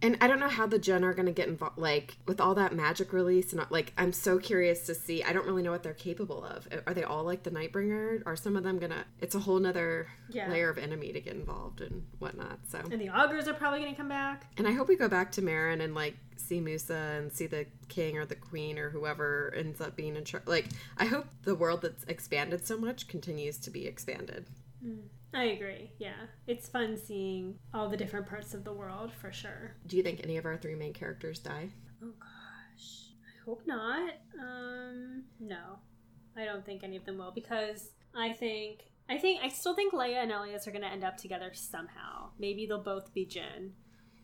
[0.03, 2.57] And I don't know how the Jinn are going to get involved, like with all
[2.57, 3.53] that magic release.
[3.53, 5.23] And like, I'm so curious to see.
[5.23, 6.67] I don't really know what they're capable of.
[6.89, 8.23] Are they all like the Nightbringer?
[8.27, 9.05] Are some of them gonna?
[9.21, 10.51] It's a whole nother Yeah.
[10.51, 12.59] layer of enemy to get involved and whatnot.
[12.69, 14.47] So, and the augurs are probably going to come back.
[14.59, 17.67] and I hope we go back to Marinn and like see Musa and see the
[17.89, 20.47] king or the queen or whoever ends up being in charge.
[20.47, 20.67] Like,
[20.99, 24.47] I hope the world that's expanded so much continues to be expanded.
[24.85, 25.03] Mm.
[25.35, 25.93] I agree.
[25.99, 26.27] Yeah.
[26.47, 29.77] It's fun seeing all the different parts of the world for sure.
[29.87, 31.71] Do you think any of our three main characters die?
[32.03, 33.13] Oh gosh.
[33.25, 34.13] I hope not.
[34.39, 35.79] Um no.
[36.37, 39.93] I don't think any of them will because I think I think I still think
[39.95, 42.31] Laia and Elias are gonna end up together somehow.
[42.39, 43.73] Maybe they'll both be Jinn.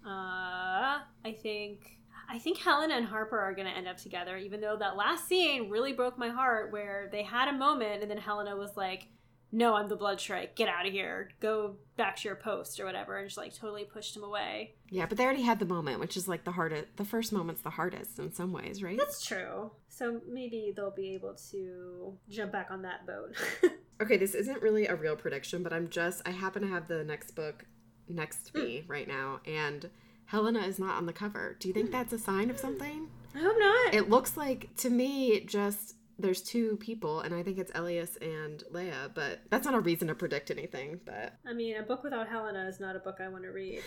[0.07, 1.99] Uh I think
[2.31, 5.71] I think Helena and Harper are gonna end up together, even though that last scene
[5.71, 9.07] really broke my heart where they had a moment and then Helena was like,
[9.51, 11.30] No, I'm the blood strike, get out of here.
[11.40, 14.74] Go back to your post or whatever and just like totally pushed him away.
[14.90, 16.96] Yeah, but they already had the moment, which is like the hardest.
[16.96, 18.99] The first moment's the hardest in some ways, right?
[18.99, 19.70] That's true.
[19.88, 23.34] So maybe they'll be able to jump back on that boat.
[24.01, 27.03] Okay, this isn't really a real prediction, but I'm just I happen to have the
[27.03, 27.64] next book
[28.09, 28.90] next to me hmm.
[28.90, 29.90] right now, and
[30.26, 31.57] Helena is not on the cover.
[31.59, 31.92] Do you think hmm.
[31.92, 33.09] that's a sign of something?
[33.34, 33.94] I hope not.
[33.94, 38.62] It looks like to me just there's two people, and I think it's Elias and
[38.73, 41.01] Laia, but that's not a reason to predict anything.
[41.05, 43.81] But I mean, a book without Helena is not a book I want to read.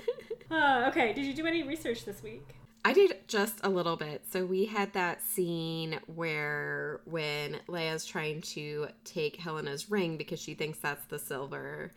[0.50, 2.56] uh, okay, did you do any research this week?
[2.84, 4.22] I did just a little bit.
[4.30, 10.54] So we had that scene where when Laia's trying to take Helena's ring because she
[10.54, 11.92] thinks that's the silver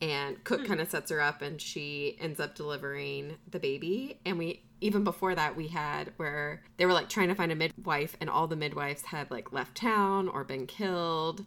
[0.00, 4.36] and Cook kind of sets her up and she ends up delivering the baby and
[4.36, 8.16] we even before that we had where they were like trying to find a midwife
[8.20, 11.44] and all the midwives had like left town or been killed.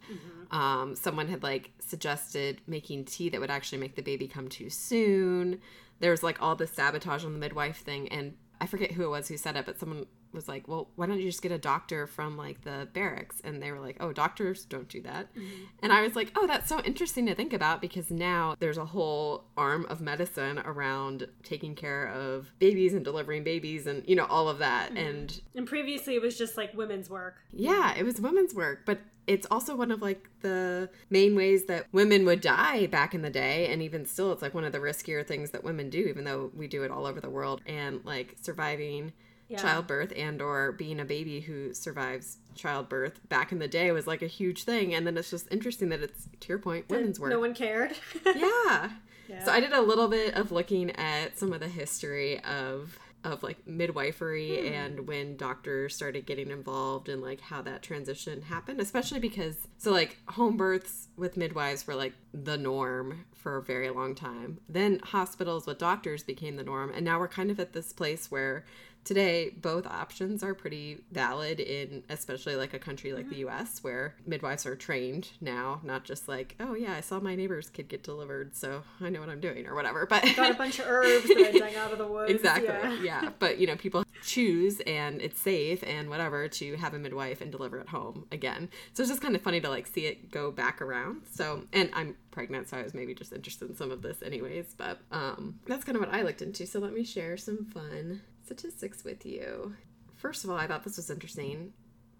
[0.50, 4.70] Um, someone had like suggested making tea that would actually make the baby come too
[4.70, 5.60] soon.
[6.00, 9.08] There was like all this sabotage on the midwife thing and i forget who it
[9.08, 10.06] was who said it but someone
[10.36, 13.40] was like well why don't you just get a doctor from like the barracks?
[13.42, 15.34] And they were like oh doctors don't do that.
[15.34, 15.64] Mm-hmm.
[15.82, 18.84] And i was like oh that's so interesting to think about because now there's a
[18.84, 24.26] whole arm of medicine around taking care of babies and delivering babies and you know
[24.26, 24.90] all of that.
[24.90, 24.96] Mm-hmm.
[24.98, 27.36] And And previously it was just like women's work.
[27.52, 31.86] yeah, it was women's work, but it's also one of like the main ways that
[31.92, 34.78] women would die back in the day and even still it's like one of the
[34.78, 38.04] riskier things that women do even though we do it all over the world and
[38.04, 39.12] like surviving
[39.48, 39.58] Yeah.
[39.58, 44.22] childbirth and or being a baby who survives childbirth back in the day was like
[44.22, 47.30] a huge thing and then it's just interesting that it's to your point women's work
[47.30, 47.92] No one cared.
[48.26, 48.90] yeah
[49.28, 49.44] Yeah.
[49.44, 53.42] so I did a little bit of looking at some of the history of of
[53.42, 54.72] like midwifery hmm.
[54.72, 59.90] and when doctors started getting involved and like how that transition happened, especially because so
[59.90, 64.58] like home births with midwives were like the norm for a very long time.
[64.68, 68.30] Then hospitals with doctors became the norm and now we're kind of at this place
[68.30, 68.64] where
[69.06, 74.14] today both options are pretty valid in especially like a country like the US where
[74.26, 78.02] midwives are trained now not just like oh yeah I saw my neighbor's kid get
[78.02, 81.26] delivered so I know what I'm doing or whatever but Got a bunch of herbs
[81.28, 82.30] that I dug out of the woods.
[82.32, 83.22] exactly Yeah.
[83.22, 83.30] yeah.
[83.38, 87.52] but you know people choose and it's safe and whatever to have a midwife and
[87.52, 90.50] deliver at home again so it's just kind of funny to like see it go
[90.50, 94.02] back around so and i'm pregnant so i was maybe just interested in some of
[94.02, 97.36] this anyways but um that's kind of what i looked into so let me share
[97.36, 99.74] some fun statistics with you
[100.14, 101.72] first of all i thought this was interesting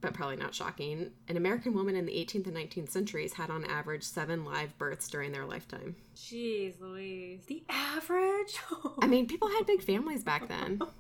[0.03, 3.65] but probably not shocking an american woman in the 18th and 19th centuries had on
[3.65, 7.45] average seven live births during their lifetime Jeez Louise.
[7.47, 8.59] The average?
[9.01, 10.81] i mean people had big families back then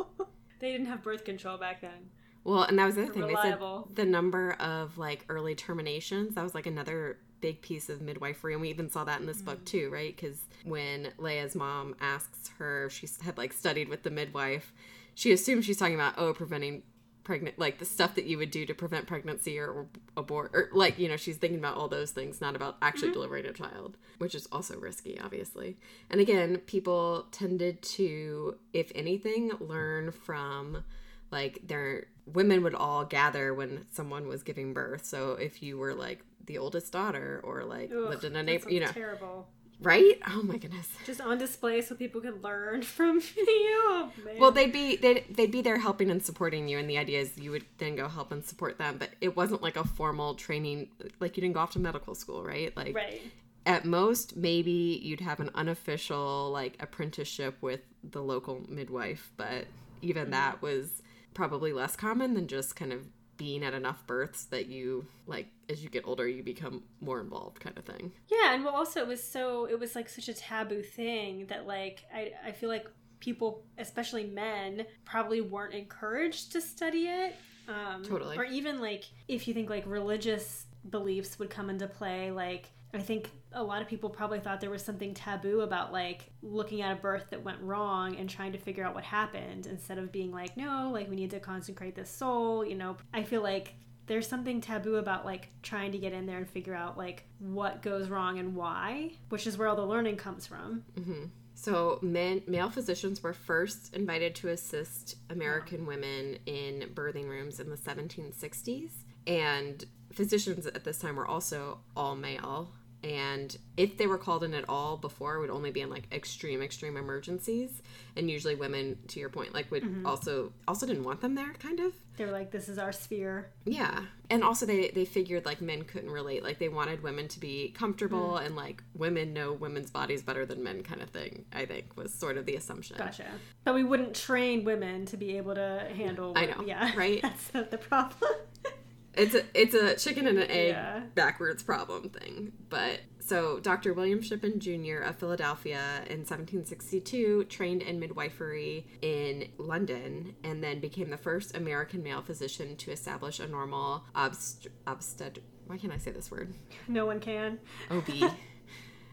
[0.61, 2.11] they didn't have birth control back then.
[2.45, 3.25] Well, and that was the other thing.
[3.25, 3.89] Reliable.
[3.91, 6.35] They said the number of like early terminations.
[6.35, 9.43] That was like another big piece of midwifery, and we even saw that in this
[9.43, 9.67] book mm.
[9.67, 10.15] too, right?
[10.15, 14.73] Because when Laia's mom asks her if she had like studied with the midwife,
[15.17, 16.83] she assumes she's talking about oh preventing
[17.25, 19.87] pregnant like the stuff that you would do to prevent pregnancy or, or
[20.17, 23.15] abort or like you know she's thinking about all those things not about actually mm-hmm.
[23.15, 25.77] delivering a child which is also risky obviously.
[26.09, 30.85] And again people tended to if anything learn from
[31.33, 35.05] like their women would all gather when someone was giving birth.
[35.05, 38.71] So if you were like the oldest daughter or like Ugh, lived in a neighbor
[38.71, 39.49] you know terrible.
[39.81, 43.47] Right oh my goodness Just on display so people can learn from you.
[43.89, 44.13] Oh.
[44.39, 47.39] Well, they'd be they'd, they'd be there helping and supporting you, and the idea is
[47.39, 48.99] you would then go help and support them.
[48.99, 50.89] But it wasn't like a formal training,
[51.21, 52.77] like you didn't go off to medical school, right?
[52.77, 53.21] Like right.
[53.65, 59.67] at most, maybe you'd have an unofficial like apprenticeship with the local midwife, but
[60.03, 60.33] even mm-hmm.
[60.33, 61.03] that was
[61.35, 63.07] probably less common than just kind of
[63.37, 67.61] being at enough births that you like as you get older you become more involved
[67.61, 70.35] kind of thing Yeah, and well, also it was so it was like such a
[70.35, 72.87] taboo thing that like I I feel like
[73.21, 77.35] people, especially men, probably weren't encouraged to study it.
[77.69, 78.37] Um, Totally.
[78.37, 83.03] Or even like if you think like religious beliefs would come into play, like I
[83.03, 86.93] think a lot of people probably thought there was something taboo about like looking at
[86.93, 90.33] a birth that went wrong and trying to figure out what happened instead of being
[90.33, 92.65] like, no, like we need to consecrate this soul.
[92.65, 93.75] You know, I feel like
[94.07, 97.83] there's something taboo about like trying to get in there and figure out like what
[97.83, 100.85] goes wrong and why, which is where all the learning comes from.
[100.99, 101.25] Mm-hmm.
[101.55, 107.71] So, men, male physicians were first invited to assist American women in birthing rooms in
[107.71, 108.91] the 1760s.
[109.27, 109.83] And
[110.13, 112.71] physicians at this time were also all male.
[113.05, 116.09] And if they were called in at all before, it would only be in like
[116.13, 117.83] extreme, extreme emergencies.
[118.17, 120.07] And usually, women, to your point, like would mm-hmm.
[120.07, 121.93] also also didn't want them there, kind of.
[122.17, 123.51] they're like, this is our sphere.
[123.65, 124.01] Yeah.
[124.31, 126.43] And also they they figured like men couldn't relate.
[126.43, 128.47] Like they wanted women to be comfortable mm-hmm.
[128.47, 132.13] and like women know women's bodies better than men kind of thing, I think was
[132.13, 132.97] sort of the assumption.
[132.97, 133.27] Gotcha.
[133.65, 136.33] But we wouldn't train women to be able to handle.
[136.35, 136.91] I know, Yeah.
[136.97, 137.21] right?
[137.53, 138.33] That's the problem.
[139.17, 141.01] It's a it's a chicken and an egg Yeah.
[141.15, 142.53] backwards problem thing.
[142.69, 143.93] But so Dr.
[143.95, 144.99] William Shippen Jr.
[145.03, 152.03] of Philadelphia in 1762 trained in midwifery in London and then became the first American
[152.03, 156.55] male physician to establish a normal obst- obstet why can't I say this word?
[156.87, 157.59] no one can.
[157.91, 158.09] OB,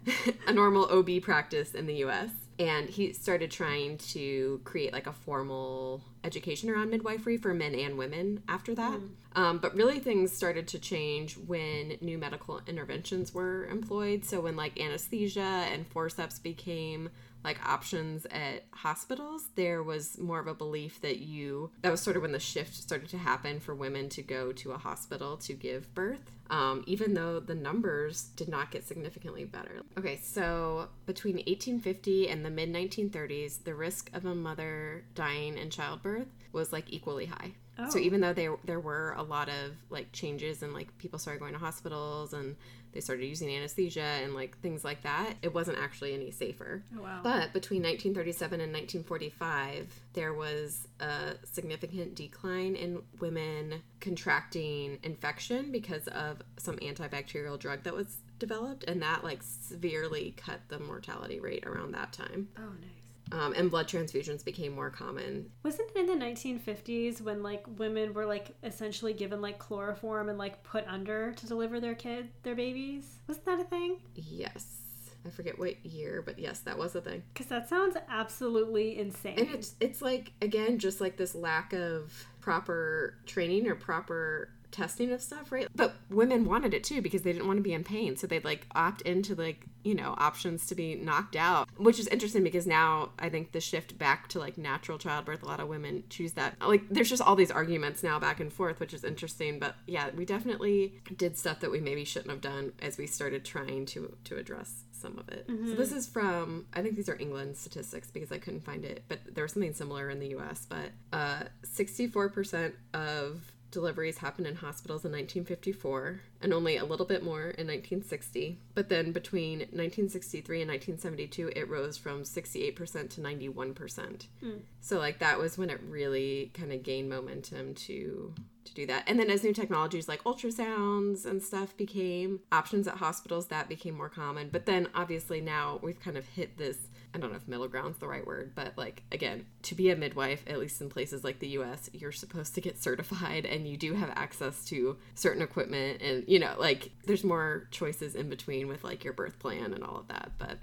[0.47, 2.29] a normal OB practice in the US.
[2.59, 7.97] And he started trying to create like a formal education around midwifery for men and
[7.97, 8.99] women after that.
[9.35, 14.25] Um, but really, things started to change when new medical interventions were employed.
[14.25, 17.09] So, when like anesthesia and forceps became
[17.43, 22.15] like options at hospitals, there was more of a belief that you that was sort
[22.15, 25.53] of when the shift started to happen for women to go to a hospital to
[25.53, 29.81] give birth, um, even though the numbers did not get significantly better.
[29.97, 35.69] Okay, so between 1850 and the mid 1930s, the risk of a mother dying in
[35.69, 37.51] childbirth was like equally high.
[37.89, 38.01] So Oh.
[38.07, 41.53] even though there there were a lot of like changes and like people started going
[41.53, 42.55] to hospitals and
[42.93, 46.83] they started using anesthesia and like things like that, it wasn't actually any safer.
[46.97, 47.19] Oh, wow.
[47.23, 56.07] But between 1937 and 1945, there was a significant decline in women contracting infection because
[56.07, 61.65] of some antibacterial drug that was developed, and that like severely cut the mortality rate
[61.65, 62.49] around that time.
[62.57, 63.02] oh, nice.
[63.33, 65.49] Um, and blood transfusions became more common.
[65.63, 70.37] Wasn't it in the 1950s when like women were like essentially given like chloroform and
[70.37, 73.17] like put under to deliver their kid, their babies?
[73.27, 73.97] Wasn't that a thing?
[74.13, 74.83] Yes.
[75.25, 77.23] I forget what year, but yes, that was a thing.
[77.33, 79.39] Because that sounds absolutely insane.
[79.39, 85.11] And it's it's like again just like this lack of proper training or proper testing
[85.11, 85.67] of stuff, right?
[85.73, 88.43] But women wanted it too because they didn't want to be in pain, so they'd
[88.43, 92.67] like opt into like you know options to be knocked out, which is interesting because
[92.67, 96.33] now I think the shift back to like natural childbirth, a lot of women choose
[96.33, 96.55] that.
[96.59, 99.59] Like there's just all these arguments now back and forth, which is interesting.
[99.59, 103.45] But yeah, we definitely did stuff that we maybe shouldn't have done as we started
[103.45, 105.45] trying to to address some of it.
[105.69, 109.03] So this is from I think these are England statistics because I couldn't find it,
[109.07, 110.65] but there was something similar in the U.S.
[110.67, 117.23] But uh, 64% of deliveries happened in hospitals in 1954 and only a little bit
[117.23, 124.27] more in 1960 but then between 1963 and 1972 it rose from 68% to 91%
[124.39, 124.51] hmm.
[124.79, 128.33] so like that was when it really kind of gained momentum to
[128.65, 129.03] to do that.
[129.07, 133.95] And then as new technologies like ultrasounds and stuff became options at hospitals that became
[133.95, 134.49] more common.
[134.51, 136.77] But then obviously now we've kind of hit this
[137.13, 139.95] I don't know if middle ground's the right word, but like again, to be a
[139.95, 143.77] midwife, at least in places like the US, you're supposed to get certified and you
[143.77, 148.67] do have access to certain equipment and you know, like there's more choices in between
[148.67, 150.59] with like your birth plan and all of that, but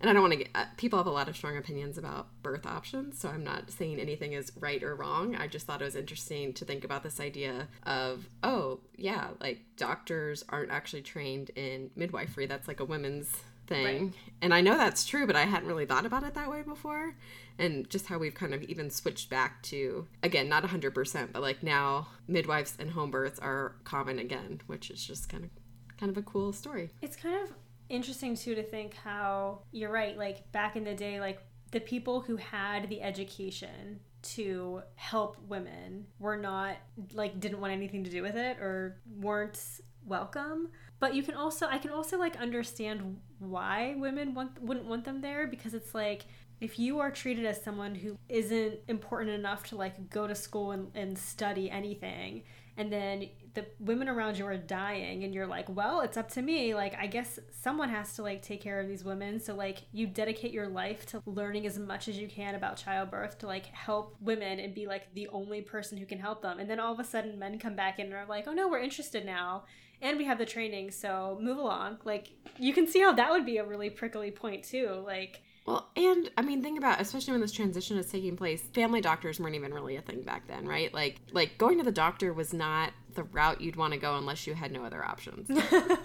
[0.00, 2.28] and I don't want to get uh, people have a lot of strong opinions about
[2.42, 5.36] birth options, so I'm not saying anything is right or wrong.
[5.36, 9.60] I just thought it was interesting to think about this idea of, oh, yeah, like
[9.76, 12.46] doctors aren't actually trained in midwifery.
[12.46, 13.30] That's like a women's
[13.70, 14.04] thing.
[14.04, 14.14] Right.
[14.42, 17.14] And I know that's true, but I hadn't really thought about it that way before.
[17.58, 21.62] And just how we've kind of even switched back to, again, not 100%, but like
[21.62, 25.50] now midwives and home births are common again, which is just kind of
[25.98, 26.90] kind of a cool story.
[27.02, 27.54] It's kind of
[27.90, 30.16] interesting too to think how you're right.
[30.16, 31.40] Like back in the day, like
[31.70, 36.76] the people who had the education to help women were not
[37.12, 39.60] like didn't want anything to do with it or weren't
[40.06, 40.70] welcome.
[41.00, 45.22] But you can also I can also like understand why women want wouldn't want them
[45.22, 46.26] there because it's like
[46.60, 50.72] if you are treated as someone who isn't important enough to like go to school
[50.72, 52.42] and, and study anything
[52.76, 56.42] and then the women around you are dying and you're like well it's up to
[56.42, 56.74] me.
[56.74, 59.40] Like i guess someone has to like take care of these women.
[59.40, 63.38] So like you dedicate your life to learning as much as you can about childbirth
[63.38, 66.60] to like help women and be like the only person who can help them.
[66.60, 68.68] And then all of a sudden men come back in and are like oh no
[68.68, 69.64] we're interested now
[70.02, 73.46] and we have the training so move along like you can see how that would
[73.46, 77.40] be a really prickly point too like well, and I mean, think about especially when
[77.40, 78.62] this transition is taking place.
[78.74, 80.92] Family doctors weren't even really a thing back then, right?
[80.92, 84.46] Like, like going to the doctor was not the route you'd want to go unless
[84.46, 85.48] you had no other options.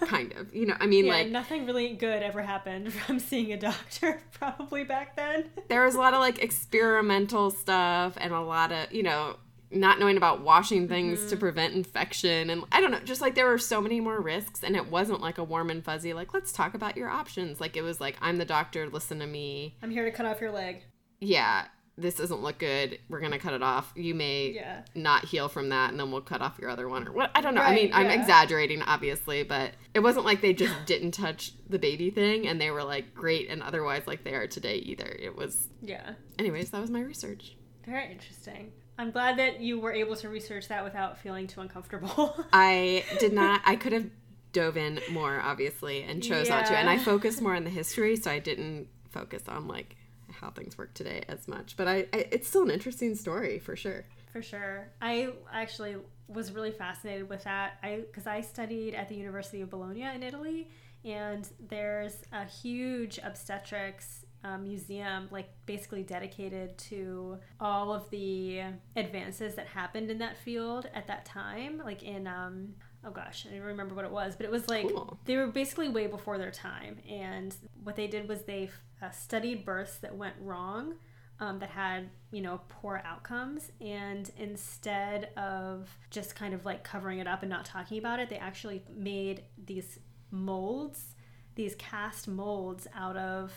[0.02, 0.76] kind of, you know.
[0.78, 5.16] I mean, yeah, like nothing really good ever happened from seeing a doctor probably back
[5.16, 5.50] then.
[5.68, 9.36] there was a lot of like experimental stuff and a lot of you know
[9.70, 11.28] not knowing about washing things Mm-hmm.
[11.30, 14.62] to prevent infection and I don't know, just like there were so many more risks
[14.62, 17.60] and it wasn't like a warm and fuzzy like let's talk about your options.
[17.60, 19.76] Like it was like I'm the doctor, listen to me.
[19.82, 20.82] I'm here to cut off your leg.
[21.20, 21.66] Yeah,
[21.98, 22.98] this doesn't look good.
[23.08, 23.90] We're to cut it off.
[23.96, 24.82] You may Yeah.
[24.94, 27.40] not heal from that and then we'll cut off your other one or what I
[27.40, 27.62] don't know.
[27.62, 31.78] I mean, Right, I'm exaggerating obviously, but it wasn't like they just didn't touch the
[31.78, 35.06] baby thing and they were like great and otherwise like they are today either.
[35.08, 36.12] It was Yeah.
[36.38, 37.56] anyways, that was my research.
[37.84, 38.72] Very interesting.
[38.98, 42.36] I'm glad that you were able to research that without feeling too uncomfortable.
[42.52, 43.60] I did not.
[43.64, 44.06] I could have
[44.52, 46.76] dove in more, obviously, and chose not to.
[46.76, 49.96] And I focused more on the history, so I didn't focus on like
[50.32, 51.76] how things work today as much.
[51.76, 54.04] But I, I it's still an interesting story for sure.
[54.32, 54.88] For sure.
[55.00, 55.96] I actually
[56.28, 57.78] was really fascinated with that.
[57.82, 60.68] I because I studied at the University of Bologna in Italy,
[61.04, 68.62] and there's a huge obstetrics um, museum, like basically dedicated to all of the
[68.94, 71.82] advances that happened in that field at that time.
[71.84, 72.74] Like in um,
[73.04, 75.18] oh gosh, I don't remember what it was, but it was like Cool.
[75.24, 76.98] they were basically way before their time.
[77.08, 78.70] And what they did was they
[79.02, 80.94] uh, studied births that went wrong
[81.40, 87.18] um, that had you know poor outcomes and instead of just kind of like covering
[87.18, 89.98] it up and not talking about it they actually made these
[90.30, 91.14] molds
[91.54, 93.52] these cast molds out of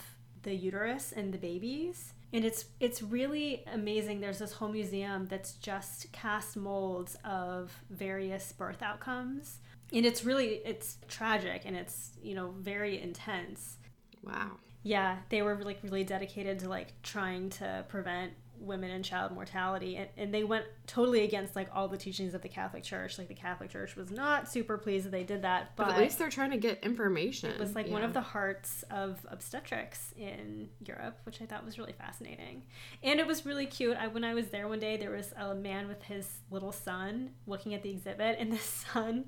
[0.49, 2.13] the uterus and the babies.
[2.33, 4.19] And it's it's really amazing.
[4.21, 9.59] There's this whole museum that's just cast molds of various birth outcomes.
[9.91, 13.77] And it's really it's tragic and it's you know very intense.
[14.23, 14.51] Wow.
[14.83, 19.95] yeah, they were like really dedicated to like trying to prevent women and child mortality
[19.95, 23.17] and, and they went totally against like all the teachings of the Catholic Church.
[23.17, 25.99] Like the Catholic Church was not super pleased that they did that, but, But, at
[25.99, 27.51] least they're trying to get information.
[27.51, 31.77] it was like one of the hearts of obstetrics in Europe, which I thought was
[31.77, 32.63] really fascinating.
[33.03, 33.97] And it was really cute.
[33.97, 37.31] I when I was there one day, there was a man with his little son
[37.47, 38.57] looking at the exhibit, and the
[38.93, 39.25] son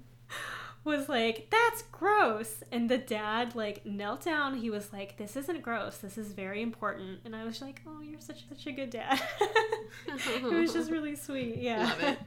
[0.83, 4.57] was like, "That's gross," and the dad like knelt down.
[4.57, 5.97] He was like, "This isn't gross.
[5.97, 9.21] This is very important." And I was like, "Oh, you're such such a good dad."
[10.07, 11.57] it was just really sweet.
[11.57, 11.83] Yeah.
[11.83, 12.17] Love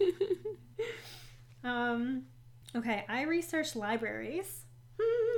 [0.00, 0.14] it.
[1.64, 2.24] um.
[2.74, 4.64] Okay, I researched libraries.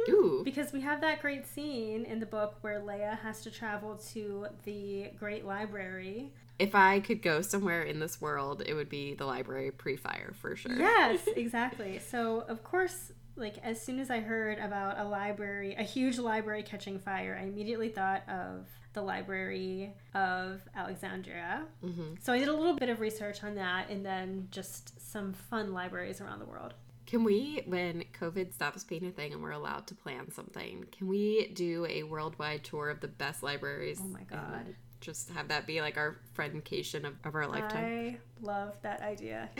[0.09, 0.43] Ooh.
[0.45, 4.47] Because we have that great scene in the book where Laia has to travel to
[4.65, 6.33] the Great Library.
[6.59, 10.55] If I could go somewhere in this world, it would be the library pre-fire for
[10.57, 10.77] sure.
[10.77, 11.99] Yes, exactly.
[11.99, 16.63] So, of course, like as soon as I heard about a library, a huge library
[16.63, 21.65] catching fire, I immediately thought of the Library of Alexandria.
[21.81, 25.33] hmm So I did a little bit of research on that and then just some
[25.33, 26.75] fun libraries around the world.
[27.07, 31.09] Can we, when COVID stops being a thing and we're allowed to plan something, can
[31.09, 34.01] we do a worldwide tour of the best libraries?
[34.03, 34.75] Oh my God.
[35.01, 37.85] Just have that be like our friendcation of, of our lifetime.
[37.85, 39.51] I love that idea.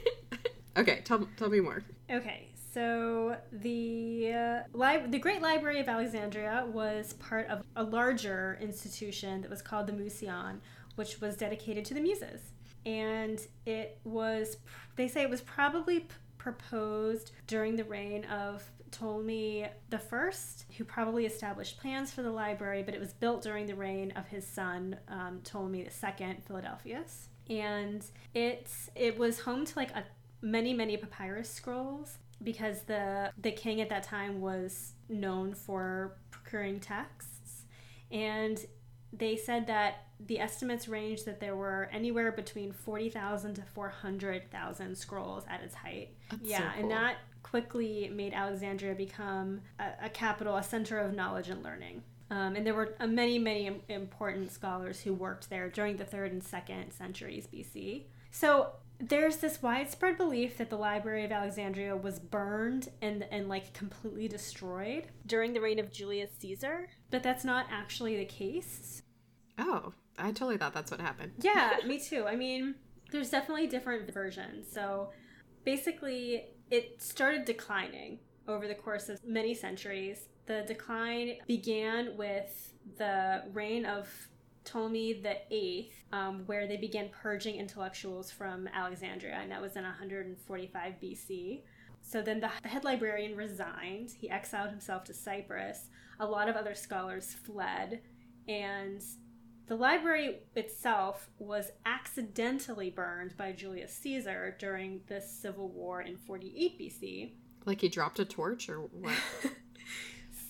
[0.76, 1.82] okay, tell, tell me more.
[2.10, 8.56] Okay, so the uh, lib- the Great Library of Alexandria was part of a larger
[8.60, 10.58] institution that was called the Museon,
[10.94, 12.52] which was dedicated to the Muses,
[12.86, 14.58] and it was
[14.96, 16.06] they say it was probably
[16.38, 22.82] proposed during the reign of Ptolemy the First, who probably established plans for the library,
[22.82, 27.28] but it was built during the reign of his son um, Ptolemy the Second, Philadelphus,
[27.50, 30.04] and it's it was home to like a
[30.40, 36.80] many many papyrus scrolls because the the king at that time was known for procuring
[36.80, 37.64] texts.
[38.10, 38.64] And
[39.12, 45.44] they said that the estimates range that there were anywhere between 40,000 to 400,000 scrolls
[45.48, 46.10] at its height.
[46.30, 51.14] That's so yeah, and that quickly made Alexandria become a, a capital, a center of
[51.14, 52.02] knowledge and learning.
[52.30, 56.04] Um, and there were uh, many, many im- important scholars who worked there during the
[56.04, 58.02] third and second centuries BC.
[58.30, 63.72] So there's this widespread belief that the Library of Alexandria was burned and and like
[63.72, 69.02] completely destroyed during the reign of Julius Caesar, but that's not actually the case.
[69.58, 71.32] Oh, I totally thought that's what happened.
[71.40, 72.26] Yeah, me too.
[72.26, 72.74] I mean,
[73.10, 74.66] there's definitely different versions.
[74.72, 75.10] So
[75.64, 80.28] basically, it started declining over the course of many centuries.
[80.46, 84.27] The decline began with the reign of
[84.68, 89.84] Ptolemy the Eighth, um, where they began purging intellectuals from Alexandria, and that was in
[89.84, 91.62] 145 BC.
[92.02, 94.10] So then the head librarian resigned.
[94.10, 95.88] He exiled himself to Cyprus.
[96.20, 98.00] A lot of other scholars fled,
[98.46, 99.02] and
[99.66, 106.78] the library itself was accidentally burned by Julius Caesar during the civil war in 48
[106.80, 107.32] BC.
[107.66, 109.14] Like he dropped a torch or what?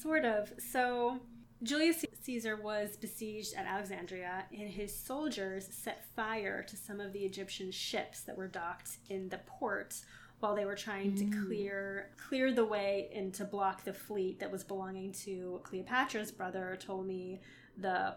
[0.01, 0.53] sort of.
[0.59, 1.21] So
[1.63, 7.21] Julius Caesar was besieged at Alexandria, and his soldiers set fire to some of the
[7.21, 9.97] Egyptian ships that were docked in the port
[10.41, 11.47] while they were trying to mm.
[11.47, 16.79] clear clear the way and to block the fleet that was belonging to Cleopatra's brother
[16.81, 17.41] Ptolemy
[17.77, 18.15] the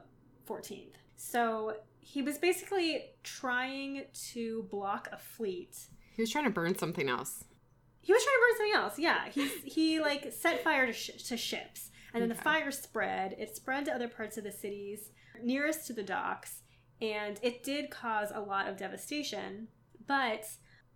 [0.47, 0.93] 14th.
[1.17, 5.77] So he was basically trying to block a fleet.
[6.15, 7.43] He was trying to burn something else.
[8.01, 8.99] He was trying to burn something else.
[8.99, 13.35] Yeah, he he like set fire to, sh- to ships, and then the fire spread.
[13.37, 15.09] It spread to other parts of the cities
[15.43, 16.61] nearest to the docks,
[17.01, 19.67] and it did cause a lot of devastation.
[20.07, 20.45] But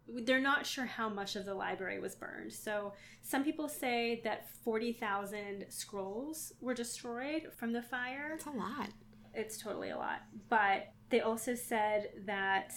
[0.08, 2.54] they're not sure how much of the library was burned.
[2.54, 8.52] So some people say that forty thousand scrolls were destroyed from the fire It's a
[8.52, 8.90] lot.
[9.34, 10.22] it's totally a lot.
[10.50, 12.74] But they also said that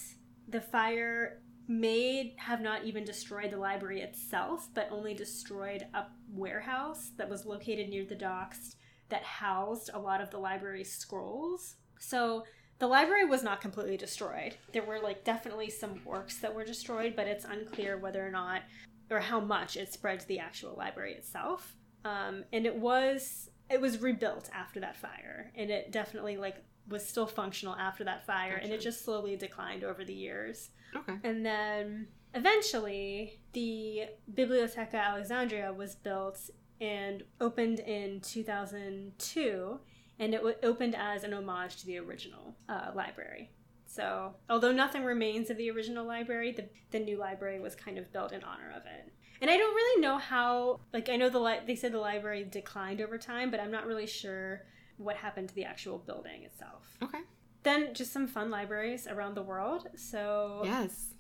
[0.48, 7.10] the fire may have not even destroyed the library itself, but only destroyed a warehouse
[7.18, 8.76] that was located near the docks
[9.10, 11.76] that housed a lot of the library's scrolls.
[11.98, 12.44] So
[12.78, 14.56] the library was not completely destroyed.
[14.72, 18.62] There were like definitely some works that were destroyed, but it's unclear whether or not
[19.10, 21.76] or how much it spread to the actual library itself.
[22.04, 27.06] Um, and it was it was rebuilt after that fire, and it definitely like was
[27.06, 30.70] still functional after that fire, and it just slowly declined over the years.
[30.96, 31.14] Okay.
[31.22, 39.80] And then eventually, the Bibliotheca Alexandria was built and opened in 2002,
[40.18, 43.50] and it w- opened as an homage to the original uh, library.
[43.86, 48.12] So, although nothing remains of the original library, the, the new library was kind of
[48.12, 49.12] built in honor of it.
[49.40, 52.44] And I don't really know how, like, I know the li- they said the library
[52.44, 54.62] declined over time, but I'm not really sure
[54.98, 56.84] what happened to the actual building itself.
[57.02, 57.20] Okay.
[57.62, 59.88] Then, just some fun libraries around the world.
[59.96, 61.14] So, Yes.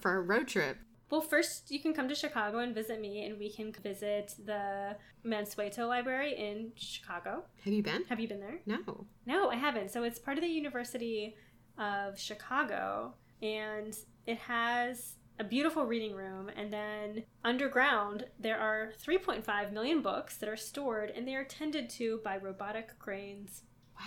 [0.00, 0.78] For a road trip.
[1.10, 4.96] well, first you can come to Chicago and visit me, and we can visit the
[5.24, 7.44] Mansueto Library in Chicago.
[7.64, 8.04] Have you been?
[8.08, 8.58] Have you been there?
[8.66, 9.06] No.
[9.26, 9.90] No, I haven't.
[9.90, 11.36] So it's part of the University
[11.78, 13.96] of Chicago, and
[14.26, 16.50] it has a beautiful reading room.
[16.56, 21.90] And then underground, there are 3.5 million books that are stored, and they are tended
[21.90, 23.62] to by robotic cranes,
[23.96, 24.02] Wow.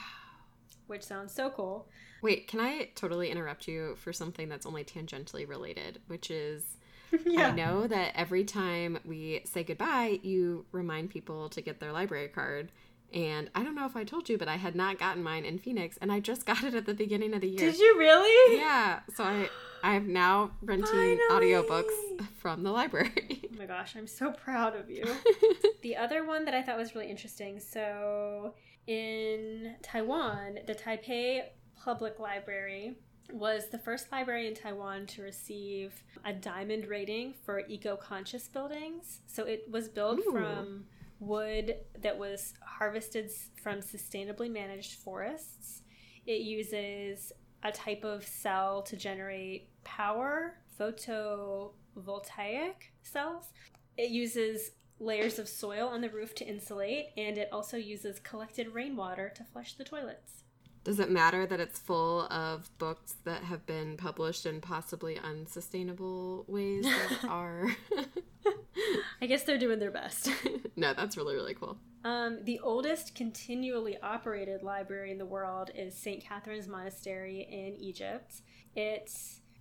[0.88, 1.88] which sounds so cool.
[2.22, 6.78] Wait, can I totally interrupt you for something that's only tangentially related, which is
[7.26, 7.48] yeah.
[7.50, 12.28] I know that every time we say goodbye, you remind people to get their library
[12.28, 12.70] card.
[13.14, 15.60] And I don't know if I told you, but I had not gotten mine in
[15.60, 17.72] Phoenix, and I just got it at the beginning of the year.
[17.72, 18.58] Did you really?
[18.60, 19.50] Yeah, so I
[19.84, 21.54] I'm now renting Finally!
[21.54, 23.44] audiobooks from the library.
[23.46, 25.04] Oh my gosh, I'm so proud of you.
[25.82, 28.54] the other one that I thought was really interesting so
[28.86, 31.42] in Taiwan, the Taipei
[31.76, 32.96] Public Library
[33.32, 39.22] was the first library in Taiwan to receive a diamond rating for eco conscious buildings.
[39.28, 40.32] So it was built Ooh.
[40.32, 40.86] from
[41.20, 45.82] wood that was harvested from sustainably managed forests.
[46.26, 47.32] It uses
[47.64, 51.72] a type of cell to generate power, photovoltaic
[53.02, 53.46] cells.
[53.98, 58.74] It uses layers of soil on the roof to insulate, and it also uses collected
[58.74, 60.44] rainwater to flush the toilets.
[60.88, 66.46] Does it matter that it's full of books that have been published in possibly unsustainable
[66.48, 67.76] ways that are
[69.22, 70.30] I guess they're doing their best.
[70.78, 71.78] No, that's really really cool.
[72.06, 76.24] Um, the oldest continually operated library in the world is St.
[76.24, 78.36] Catherine's Monastery in Egypt.
[78.76, 79.12] It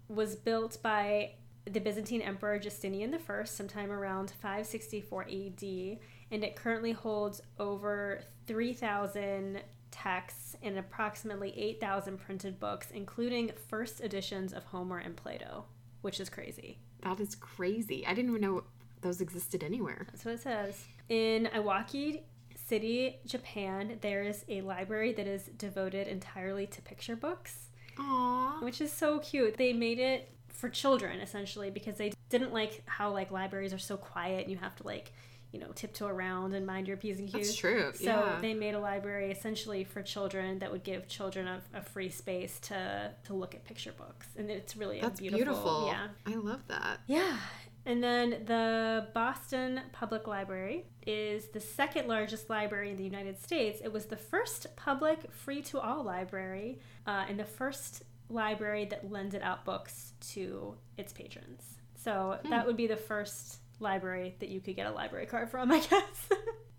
[0.09, 1.33] was built by
[1.65, 5.99] the Byzantine Emperor Justinian I sometime around 564 AD,
[6.31, 9.63] and it currently holds over 3,000
[10.03, 15.65] texts and approximately 8,000 printed books, including first editions of Homer and Plato,
[16.03, 16.79] which is crazy.
[17.03, 18.07] That is crazy.
[18.07, 18.65] I didn't even know
[19.01, 20.07] those existed anywhere.
[20.11, 20.85] That's what it says.
[21.09, 22.23] In Iwaki
[22.55, 28.63] City, Japan, there is a library that is devoted entirely to picture books, Aww.
[28.63, 29.57] which is so cute.
[29.57, 33.97] They made it for children essentially because they didn't like how like libraries are so
[33.97, 35.13] quiet and you have to like
[35.57, 37.47] you know, tiptoe around and mind your P's and Q's.
[37.47, 37.91] That's true.
[37.95, 38.39] So yeah.
[38.43, 42.61] they made a library essentially for children that would give children a, a free space
[42.61, 45.87] to to look at picture books, and it's really That's beautiful, beautiful.
[45.87, 47.01] Yeah, I love that.
[47.07, 47.39] yeah.
[47.87, 53.81] And then the Boston Public Library is the second largest library in the United States.
[53.83, 59.11] It was the first public, free to all library, uh, and the first library that
[59.11, 61.63] lended out books to its patrons.
[61.95, 65.71] So that would be the first library that you could get a library card from,
[65.71, 66.29] I guess.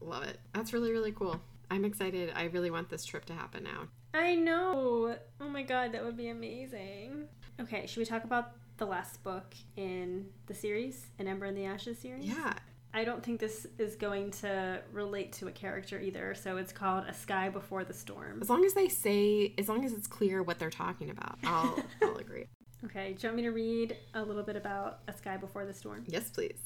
[0.02, 0.39] Love it.
[0.54, 1.39] That's really, really cool.
[1.70, 2.32] I'm excited.
[2.36, 3.88] I really want this trip to happen now.
[4.14, 5.16] I know.
[5.41, 7.28] Oh my god, that would be amazing.
[7.60, 11.66] Okay, should we talk about the last book in the series, An Ember in the
[11.66, 12.24] Ashes series?
[12.26, 12.54] Yeah.
[12.93, 17.04] I don't think this is going to relate to a character either, so it's called
[17.08, 18.39] A Sky Before the Storm.
[18.41, 21.84] As long as they say, as long as it's clear what they're talking about, I'll,
[22.02, 22.45] I'll agree.
[22.86, 25.74] Okay, do you want me to read a little bit about A Sky Before the
[25.74, 26.06] Storm?
[26.08, 26.58] Yes, please.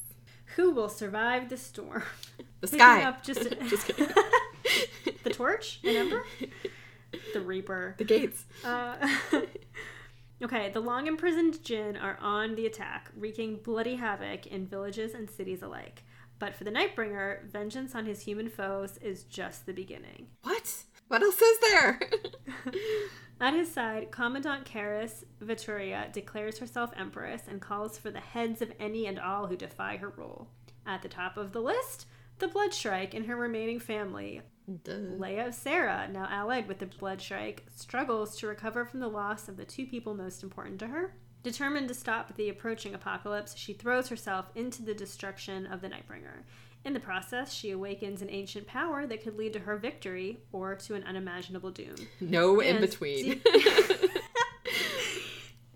[0.56, 2.04] Who will survive the storm?
[2.60, 3.04] The sky.
[3.04, 4.08] up just, Just kidding.
[5.24, 6.24] the torch, an ember,
[7.34, 7.96] the reaper.
[7.98, 8.46] the gates.
[8.64, 8.96] Uh,
[10.44, 15.30] okay, the long imprisoned Jinn are on the attack, wreaking bloody havoc in villages and
[15.30, 16.04] cities alike.
[16.40, 20.28] But for the Nightbringer, vengeance on his human foes is just the beginning.
[20.44, 20.74] What?
[21.08, 22.00] What else is there?
[23.42, 28.72] At his side, Commandant Keris Veturia declares herself empress and calls for the heads of
[28.80, 30.48] any and all who defy her rule.
[30.86, 32.06] At the top of the list,
[32.38, 34.42] the Bloodshrike and her remaining family.
[34.84, 35.18] Duh.
[35.18, 39.58] Laia of Serra, now allied with the Bloodshrike, struggles to recover from the loss of
[39.58, 41.16] the two people most important to her.
[41.42, 46.44] Determined to stop the approaching apocalypse, she throws herself into the destruction of the Nightbringer.
[46.84, 50.76] In the process, she awakens an ancient power that could lead to her victory or
[50.76, 51.96] to an unimaginable doom.
[52.20, 53.42] No in And between.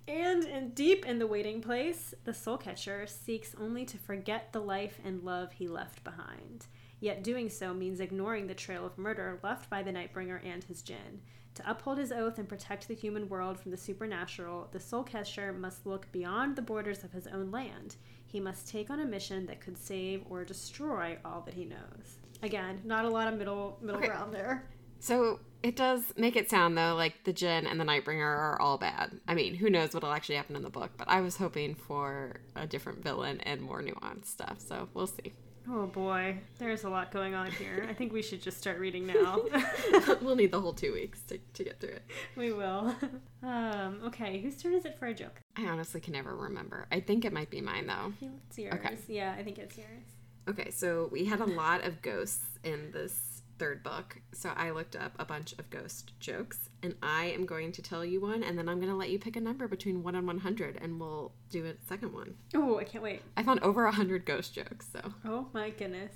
[0.08, 4.60] And in deep in the waiting place, the soul catcher seeks only to forget the
[4.60, 6.68] life and love he left behind.
[7.00, 10.82] Yet doing so means ignoring the trail of murder left by the Nightbringer and his
[10.82, 11.22] Jinn.
[11.56, 15.54] To uphold his oath and protect the human world from the supernatural, the soul catcher
[15.54, 17.96] must look beyond the borders of his own land.
[18.36, 22.18] He must take on a mission that could save or destroy all that he knows.
[22.44, 24.08] Again, not a lot of middle middle Okay.
[24.08, 24.68] ground there.
[25.00, 28.78] so it does make it sound though like the Jinn and the Nightbringer are all
[28.78, 29.22] bad.
[29.26, 30.92] I mean, who knows what'll actually happen in the book?
[30.98, 34.58] But I was hoping for a different villain and more nuanced stuff.
[34.60, 35.32] So we'll see.
[35.70, 37.88] Oh boy, there's a lot going on here.
[37.90, 39.42] I think we should just start reading now.
[40.22, 42.04] we'll need the whole two weeks to, to get through it.
[42.36, 42.96] we will.
[43.42, 45.40] Um, okay, whose turn is it for a joke?
[45.56, 46.88] I honestly can never remember.
[46.92, 47.94] I think it might be mine though.
[47.94, 48.74] I feel it's yours.
[48.74, 48.98] Okay.
[49.08, 50.04] Yeah, I think it's yours.
[50.48, 54.18] Okay, so we had a lot of ghosts in this third book.
[54.34, 58.04] So I looked up a bunch of ghost jokes and I am going to tell
[58.06, 60.28] you one and then I'm going to let you pick a number between 1 and
[60.28, 62.36] 100 and we'll do a second one.
[62.54, 63.22] Oh, I can't wait.
[63.38, 65.02] I found over 100 ghost jokes, so.
[65.26, 66.14] Oh my goodness.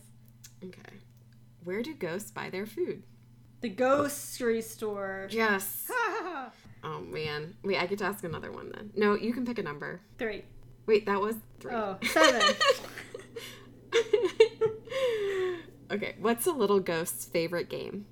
[0.63, 0.97] Okay.
[1.63, 3.03] Where do ghosts buy their food?
[3.61, 5.27] The grocery store.
[5.31, 5.89] Yes.
[6.81, 7.55] Oh man.
[7.61, 8.91] Wait, I get to ask another one then.
[8.95, 9.99] No, you can pick a number.
[10.17, 10.45] Three.
[10.85, 11.73] Wait, that was 3.
[11.73, 12.41] Oh, seven.
[15.91, 18.05] okay, what's a little ghost's favorite game?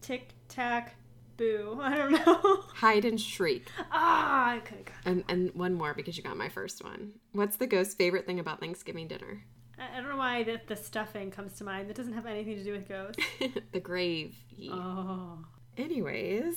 [0.00, 0.96] Tic tac
[1.36, 1.78] boo.
[1.82, 2.62] I don't know.
[2.74, 3.68] Hide and shriek.
[3.92, 4.94] ah, I could have got.
[5.04, 7.12] And and one more because you got my first one.
[7.32, 9.44] What's the ghost's favorite thing about Thanksgiving dinner?
[9.78, 11.88] I I don't know why the, the stuffing comes to mind.
[11.88, 13.22] That doesn't have anything to do with ghosts.
[13.72, 14.34] the grave.
[14.70, 15.38] Oh.
[15.78, 16.56] Anyways,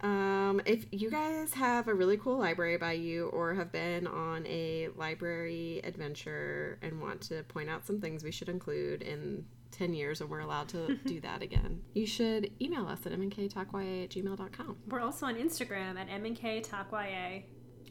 [0.00, 4.46] um, if you guys have a really cool library by you or have been on
[4.46, 9.44] a library adventure and want to point out some things we should include in
[9.74, 14.04] 10 years and we're allowed to do that again, you should email us at mnktalkya
[14.04, 17.42] at gmail.com We're also on Instagram at MNK TalkYA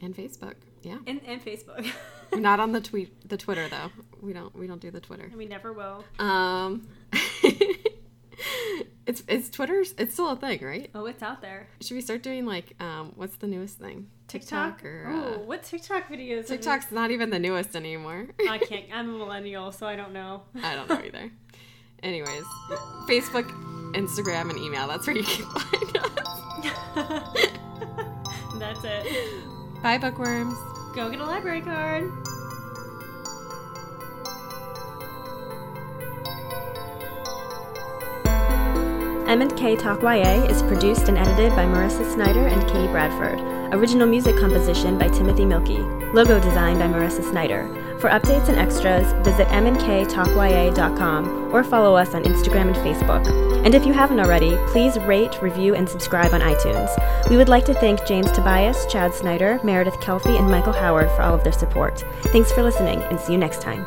[0.02, 0.54] and Facebook.
[0.82, 0.98] Yeah.
[1.06, 1.86] and, and Facebook.
[2.34, 3.90] Not on the tweet the Twitter though.
[4.20, 5.24] We don't we don't do the Twitter.
[5.24, 6.04] and we never will.
[6.18, 6.88] Um
[9.06, 10.90] It's it's Twitter's it's still a thing, right?
[10.94, 11.68] Oh, it's out there.
[11.82, 14.08] Should we start doing like um what's the newest thing?
[14.28, 14.82] TikTok?
[14.84, 16.46] or oh, uh, what TikTok videos?
[16.48, 18.28] TikTok's not even the newest anymore.
[18.48, 18.86] I can't.
[18.92, 20.42] I'm a millennial, so I don't know.
[20.62, 21.30] I don't know either.
[22.04, 22.44] Anyways,
[23.08, 23.50] Facebook,
[23.92, 24.86] Instagram, and email.
[24.86, 26.10] That's where you can find us.
[28.58, 29.82] That's it.
[29.82, 30.54] Bye, bookworms.
[30.94, 32.12] Go get a library card.
[39.26, 43.40] M&K Talk YA is produced and edited by Marissa Snyder and Katie Bradford.
[43.74, 45.78] Original music composition by Timothy Milky.
[46.12, 47.83] Logo design by Marissa Snyder.
[48.04, 53.26] For updates and extras, visit mnktalkya.com or follow us on Instagram and Facebook.
[53.64, 56.90] And if you haven't already, please rate, review, and subscribe on iTunes.
[57.30, 61.22] We would like to thank James Tobias, Chad Snyder, Meredith Kelfie, and Michael Howard for
[61.22, 62.04] all of their support.
[62.24, 63.86] Thanks for listening, and see you next time.